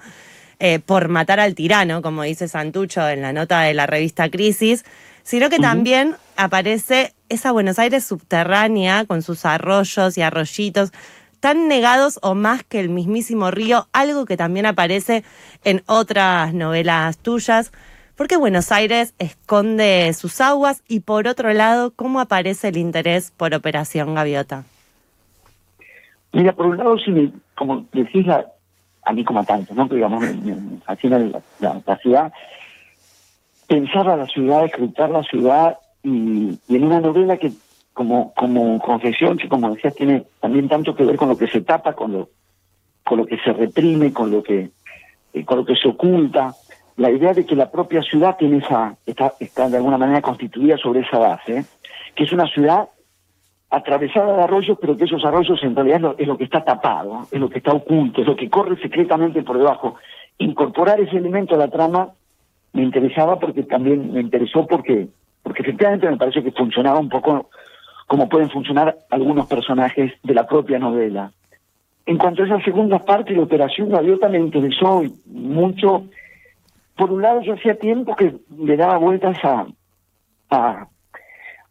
eh, 0.60 0.80
por 0.80 1.10
matar 1.10 1.40
al 1.40 1.56
tirano, 1.56 2.02
como 2.02 2.24
dice 2.24 2.48
Santucho 2.48 3.08
en 3.08 3.22
la 3.22 3.34
nota 3.34 3.62
de 3.62 3.74
la 3.74 3.88
revista 3.88 4.30
Crisis, 4.30 4.86
sino 5.24 5.50
que 5.50 5.60
también 5.60 6.16
aparece 6.38 7.14
esa 7.30 7.52
Buenos 7.52 7.80
Aires 7.80 8.06
subterránea 8.06 9.06
con 9.06 9.22
sus 9.22 9.46
arroyos 9.46 10.18
y 10.18 10.22
arroyitos 10.22 10.92
tan 11.40 11.68
negados 11.68 12.20
o 12.22 12.36
más 12.36 12.64
que 12.64 12.80
el 12.80 12.90
mismísimo 12.90 13.52
río, 13.52 13.88
algo 13.94 14.26
que 14.26 14.38
también 14.38 14.66
aparece 14.66 15.24
en 15.64 15.84
otras 15.86 16.54
novelas 16.54 17.18
tuyas. 17.18 17.72
Porque 18.16 18.38
Buenos 18.38 18.72
Aires 18.72 19.14
esconde 19.20 20.12
sus 20.14 20.40
aguas 20.40 20.84
y 20.88 21.02
por 21.02 21.28
otro 21.28 21.52
lado, 21.54 21.92
¿cómo 21.96 22.20
aparece 22.22 22.70
el 22.70 22.78
interés 22.78 23.32
por 23.32 23.54
Operación 23.54 24.16
Gaviota? 24.16 24.64
Mira, 26.32 26.54
por 26.54 26.68
un 26.68 26.78
lado, 26.78 26.98
si 26.98 27.34
como 27.56 27.86
decís, 27.92 28.26
la, 28.26 28.46
a 29.06 29.14
mí 29.14 29.24
como 29.24 29.40
a 29.40 29.44
tantos, 29.44 29.78
¿no? 29.78 29.88
digamos, 29.88 30.24
haciendo 30.88 31.42
la, 31.60 31.82
la, 31.86 31.98
ciudad, 31.98 32.34
pensar 33.68 34.10
a 34.10 34.18
la 34.18 34.26
ciudad, 34.26 34.66
escritar 34.66 35.12
la 35.12 35.24
ciudad 35.24 35.78
y, 36.04 36.60
en 36.68 36.84
una 36.84 37.00
novela 37.00 37.38
que 37.38 37.52
como 37.94 38.34
como 38.34 38.78
confesión, 38.80 39.38
que 39.38 39.48
como 39.48 39.74
decías, 39.74 39.96
tiene 39.96 40.26
también 40.42 40.68
tanto 40.68 40.96
que 40.96 41.06
ver 41.06 41.16
con 41.16 41.30
lo 41.30 41.38
que 41.38 41.48
se 41.48 41.62
tapa, 41.62 41.94
con 41.94 42.12
lo 42.12 42.30
con 43.04 43.20
lo 43.20 43.26
que 43.26 43.38
se 43.38 43.54
reprime, 43.54 44.12
con 44.12 44.32
lo 44.32 44.44
que 44.44 44.72
eh, 45.34 45.46
con 45.46 45.60
lo 45.60 45.66
que 45.66 45.76
se 45.76 45.88
oculta, 45.88 46.54
la 46.98 47.12
idea 47.12 47.34
de 47.34 47.46
que 47.46 47.56
la 47.56 47.70
propia 47.72 48.02
ciudad 48.02 48.38
tiene 48.38 48.58
esa 48.58 48.96
está, 49.06 49.34
está 49.40 49.70
de 49.70 49.78
alguna 49.78 49.98
manera 49.98 50.22
constituida 50.22 50.78
sobre 50.78 51.02
esa 51.02 51.20
base, 51.20 51.66
que 52.16 52.24
es 52.24 52.32
una 52.32 52.48
ciudad 52.48 52.90
atravesada 53.76 54.38
de 54.38 54.44
arroyos, 54.44 54.78
pero 54.80 54.96
que 54.96 55.04
esos 55.04 55.24
arroyos 55.26 55.62
en 55.62 55.76
realidad 55.76 56.16
es 56.18 56.28
lo, 56.28 56.38
que 56.38 56.46
está 56.46 56.64
tapado, 56.64 57.28
es 57.30 57.40
lo 57.40 57.50
que 57.50 57.58
está 57.58 57.74
oculto, 57.74 58.22
es 58.22 58.28
lo 58.28 58.36
que 58.36 58.50
corre 58.50 58.78
secretamente 58.82 59.44
por 59.44 59.58
debajo. 59.58 59.96
Incorporar 60.38 61.00
ese 61.02 61.18
elemento 61.18 61.56
a 61.56 61.58
la 61.58 61.68
trama 61.68 62.10
me 62.74 62.84
interesaba 62.84 63.38
porque 63.38 63.64
también 63.64 64.14
me 64.14 64.22
interesó 64.22 64.66
porque, 64.66 65.10
porque 65.44 65.62
efectivamente 65.62 66.10
me 66.10 66.18
parece 66.18 66.42
que 66.42 66.52
funcionaba 66.52 67.00
un 67.00 67.10
poco 67.10 67.50
como 68.08 68.30
pueden 68.30 68.50
funcionar 68.50 68.98
algunos 69.10 69.48
personajes 69.48 70.14
de 70.24 70.34
la 70.34 70.48
propia 70.48 70.80
novela. 70.80 71.32
En 72.06 72.18
cuanto 72.18 72.44
a 72.44 72.46
esa 72.46 72.62
segunda 72.62 73.00
parte 73.00 73.34
la 73.34 73.44
operación 73.44 73.90
Gaviota 73.90 74.30
me 74.30 74.40
interesó 74.40 75.04
mucho. 75.26 76.06
Por 76.96 77.12
un 77.12 77.22
lado, 77.22 77.42
yo 77.42 77.56
hacía 77.56 77.78
tiempo 77.78 78.16
que 78.16 78.36
le 78.58 78.78
daba 78.78 78.98
vueltas 78.98 79.38
a, 79.44 79.66
a, 80.50 80.88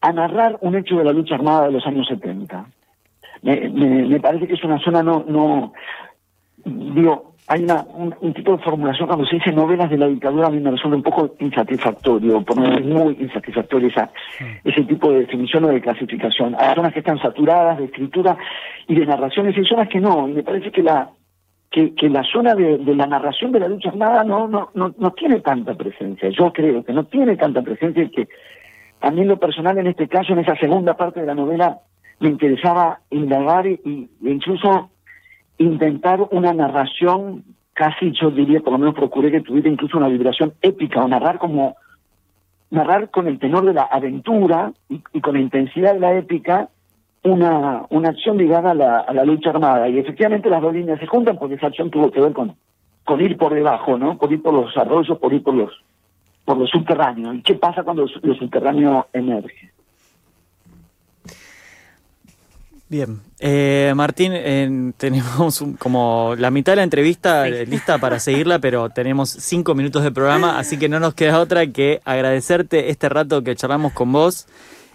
a 0.04 0.12
narrar 0.12 0.58
un 0.60 0.76
hecho 0.76 0.96
de 0.96 1.04
la 1.04 1.12
lucha 1.12 1.34
armada 1.34 1.66
de 1.66 1.72
los 1.72 1.86
años 1.86 2.06
70. 2.06 2.66
Me, 3.42 3.68
me, 3.70 4.06
me 4.06 4.20
parece 4.20 4.46
que 4.46 4.54
es 4.54 4.64
una 4.64 4.78
zona 4.78 5.02
no, 5.02 5.24
no 5.26 5.72
digo, 6.64 7.34
hay 7.46 7.62
una, 7.62 7.84
un, 8.20 8.34
tipo 8.34 8.52
de 8.52 8.62
formulación 8.62 9.06
cuando 9.06 9.26
se 9.26 9.36
dice 9.36 9.52
novelas 9.52 9.88
de 9.88 9.98
la 9.98 10.06
dictadura, 10.06 10.48
a 10.48 10.50
mí 10.50 10.60
me 10.60 10.70
resulta 10.70 10.96
un 10.96 11.02
poco 11.02 11.34
insatisfactorio, 11.38 12.42
por 12.42 12.56
no 12.56 12.70
decir 12.70 12.84
muy 12.84 13.16
insatisfactorio 13.18 13.88
esa, 13.88 14.10
ese 14.62 14.82
tipo 14.84 15.10
de 15.10 15.20
definición 15.20 15.64
o 15.64 15.68
de 15.68 15.80
clasificación. 15.80 16.54
Hay 16.58 16.74
zonas 16.74 16.92
que 16.92 17.00
están 17.00 17.18
saturadas 17.18 17.78
de 17.78 17.84
escritura 17.86 18.36
y 18.88 18.94
de 18.94 19.06
narraciones, 19.06 19.56
y 19.56 19.64
zonas 19.64 19.88
que 19.88 20.00
no, 20.00 20.28
y 20.28 20.32
me 20.32 20.42
parece 20.42 20.70
que 20.70 20.82
la 20.82 21.10
que, 21.70 21.92
que 21.94 22.08
la 22.08 22.22
zona 22.22 22.54
de, 22.54 22.78
de 22.78 22.94
la 22.94 23.06
narración 23.06 23.50
de 23.50 23.58
la 23.58 23.68
lucha 23.68 23.88
armada 23.88 24.22
no, 24.22 24.46
no, 24.46 24.70
no, 24.74 24.94
no 24.96 25.10
tiene 25.10 25.40
tanta 25.40 25.74
presencia. 25.74 26.28
Yo 26.28 26.52
creo 26.52 26.84
que 26.84 26.92
no 26.92 27.04
tiene 27.04 27.36
tanta 27.36 27.62
presencia 27.62 28.04
y 28.04 28.10
que 28.10 28.28
a 29.04 29.10
mí 29.10 29.20
en 29.20 29.28
lo 29.28 29.38
personal 29.38 29.78
en 29.78 29.86
este 29.86 30.08
caso, 30.08 30.32
en 30.32 30.40
esa 30.40 30.56
segunda 30.56 30.96
parte 30.96 31.20
de 31.20 31.26
la 31.26 31.34
novela, 31.34 31.78
me 32.20 32.28
interesaba 32.28 33.00
indagar 33.10 33.66
y, 33.66 33.80
y 33.84 34.08
incluso 34.22 34.90
intentar 35.58 36.20
una 36.30 36.52
narración 36.52 37.44
casi, 37.74 38.12
yo 38.12 38.30
diría, 38.30 38.60
por 38.60 38.72
lo 38.72 38.78
menos 38.78 38.94
procuré 38.94 39.30
que 39.30 39.40
tuviera 39.40 39.68
incluso 39.68 39.98
una 39.98 40.08
vibración 40.08 40.54
épica, 40.62 41.04
o 41.04 41.08
narrar 41.08 41.38
como, 41.38 41.76
narrar 42.70 43.10
con 43.10 43.26
el 43.26 43.38
tenor 43.38 43.66
de 43.66 43.74
la 43.74 43.82
aventura 43.82 44.72
y, 44.88 45.20
con 45.20 45.34
la 45.34 45.40
intensidad 45.40 45.94
de 45.94 46.00
la 46.00 46.16
épica, 46.16 46.68
una, 47.24 47.84
una 47.90 48.10
acción 48.10 48.38
ligada 48.38 48.70
a 48.70 48.74
la, 48.74 48.98
a 49.00 49.12
la 49.12 49.24
lucha 49.24 49.50
armada. 49.50 49.88
Y 49.88 49.98
efectivamente 49.98 50.50
las 50.50 50.62
dos 50.62 50.72
líneas 50.72 51.00
se 51.00 51.06
juntan 51.06 51.38
porque 51.38 51.56
esa 51.56 51.66
acción 51.66 51.90
tuvo 51.90 52.10
que 52.10 52.20
ver 52.20 52.32
con, 52.32 52.54
con 53.04 53.20
ir 53.20 53.36
por 53.36 53.54
debajo, 53.54 53.98
¿no? 53.98 54.18
Por 54.18 54.32
ir 54.32 54.42
por 54.42 54.54
los 54.54 54.76
arroyos, 54.76 55.18
por 55.18 55.32
ir 55.32 55.42
por 55.42 55.54
los, 55.54 55.70
por 56.44 56.56
los 56.58 56.70
subterráneos. 56.70 57.36
¿Y 57.36 57.42
qué 57.42 57.54
pasa 57.54 57.82
cuando 57.82 58.02
los, 58.02 58.12
los 58.22 58.38
subterráneos 58.38 59.06
emergen? 59.12 59.70
Bien, 62.86 63.20
eh, 63.40 63.92
Martín, 63.96 64.94
tenemos 64.98 65.64
como 65.78 66.34
la 66.38 66.50
mitad 66.50 66.72
de 66.72 66.76
la 66.76 66.82
entrevista 66.82 67.48
lista 67.48 67.98
para 67.98 68.20
seguirla, 68.20 68.58
pero 68.58 68.90
tenemos 68.90 69.30
cinco 69.30 69.74
minutos 69.74 70.04
de 70.04 70.12
programa, 70.12 70.58
así 70.58 70.78
que 70.78 70.88
no 70.88 71.00
nos 71.00 71.14
queda 71.14 71.40
otra 71.40 71.66
que 71.66 72.00
agradecerte 72.04 72.90
este 72.90 73.08
rato 73.08 73.42
que 73.42 73.56
charlamos 73.56 73.94
con 73.94 74.12
vos 74.12 74.46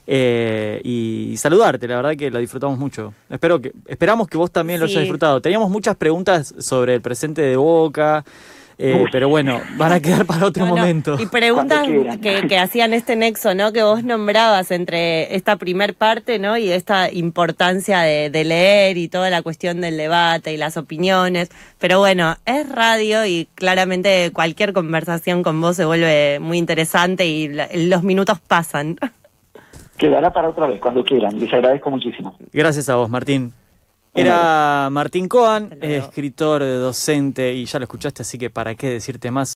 eh, 0.06 0.82
y 0.84 1.36
saludarte. 1.38 1.88
La 1.88 1.98
verdad 1.98 2.16
que 2.16 2.32
lo 2.32 2.40
disfrutamos 2.40 2.80
mucho. 2.80 3.14
Espero 3.30 3.60
que 3.60 3.74
esperamos 3.86 4.28
que 4.28 4.38
vos 4.38 4.52
también 4.52 4.80
lo 4.80 4.86
hayas 4.86 5.02
disfrutado. 5.02 5.42
Teníamos 5.42 5.70
muchas 5.70 5.96
preguntas 5.98 6.56
sobre 6.60 6.96
el 6.96 7.02
presente 7.02 7.42
de 7.42 7.58
Boca. 7.58 8.24
Eh, 8.82 9.04
pero 9.12 9.28
bueno, 9.28 9.60
van 9.76 9.92
a 9.92 10.00
quedar 10.00 10.26
para 10.26 10.46
otro 10.46 10.66
momento. 10.66 11.18
Y 11.20 11.26
preguntas 11.26 11.86
que, 12.22 12.58
hacían 12.58 12.94
este 12.94 13.18
nexo, 13.18 13.54
¿no? 13.54 13.74
Que 13.74 13.84
vos 13.84 14.06
nombrabas 14.06 14.72
entre 14.72 15.36
esta 15.36 15.58
primer 15.58 15.96
parte, 15.96 16.40
¿no? 16.40 16.58
Y 16.58 16.72
esta 16.72 17.12
importancia 17.12 18.00
de, 18.00 18.44
leer 18.46 18.98
y 18.98 19.10
toda 19.10 19.30
la 19.30 19.42
cuestión 19.42 19.82
del 19.82 19.98
debate 19.98 20.54
y 20.54 20.58
las 20.58 20.78
opiniones. 20.78 21.50
Pero 21.78 22.00
bueno, 22.00 22.38
es 22.46 22.70
radio 22.70 23.26
y 23.26 23.50
claramente 23.54 24.32
cualquier 24.32 24.72
conversación 24.72 25.44
con 25.44 25.60
vos 25.60 25.76
se 25.76 25.84
vuelve 25.84 26.40
muy 26.40 26.58
interesante 26.58 27.28
y 27.28 27.50
los 27.50 28.04
minutos 28.04 28.40
pasan. 28.40 28.98
Quedará 29.98 30.32
para 30.32 30.48
otra 30.48 30.68
vez, 30.68 30.80
cuando 30.80 31.04
quieran. 31.04 31.38
Les 31.38 31.54
agradezco 31.54 31.92
muchísimo. 31.92 32.38
Gracias 32.54 32.88
a 32.88 32.96
vos, 32.96 33.10
Martín. 33.10 33.52
Era 34.14 34.90
Martín 34.92 35.28
Coan, 35.28 35.78
escritor, 35.82 36.62
docente, 36.62 37.54
y 37.54 37.66
ya 37.66 37.80
lo 37.80 37.84
escuchaste, 37.84 38.24
así 38.24 38.38
que 38.38 38.50
para 38.50 38.76
qué 38.76 38.90
decirte 38.90 39.32
más. 39.32 39.48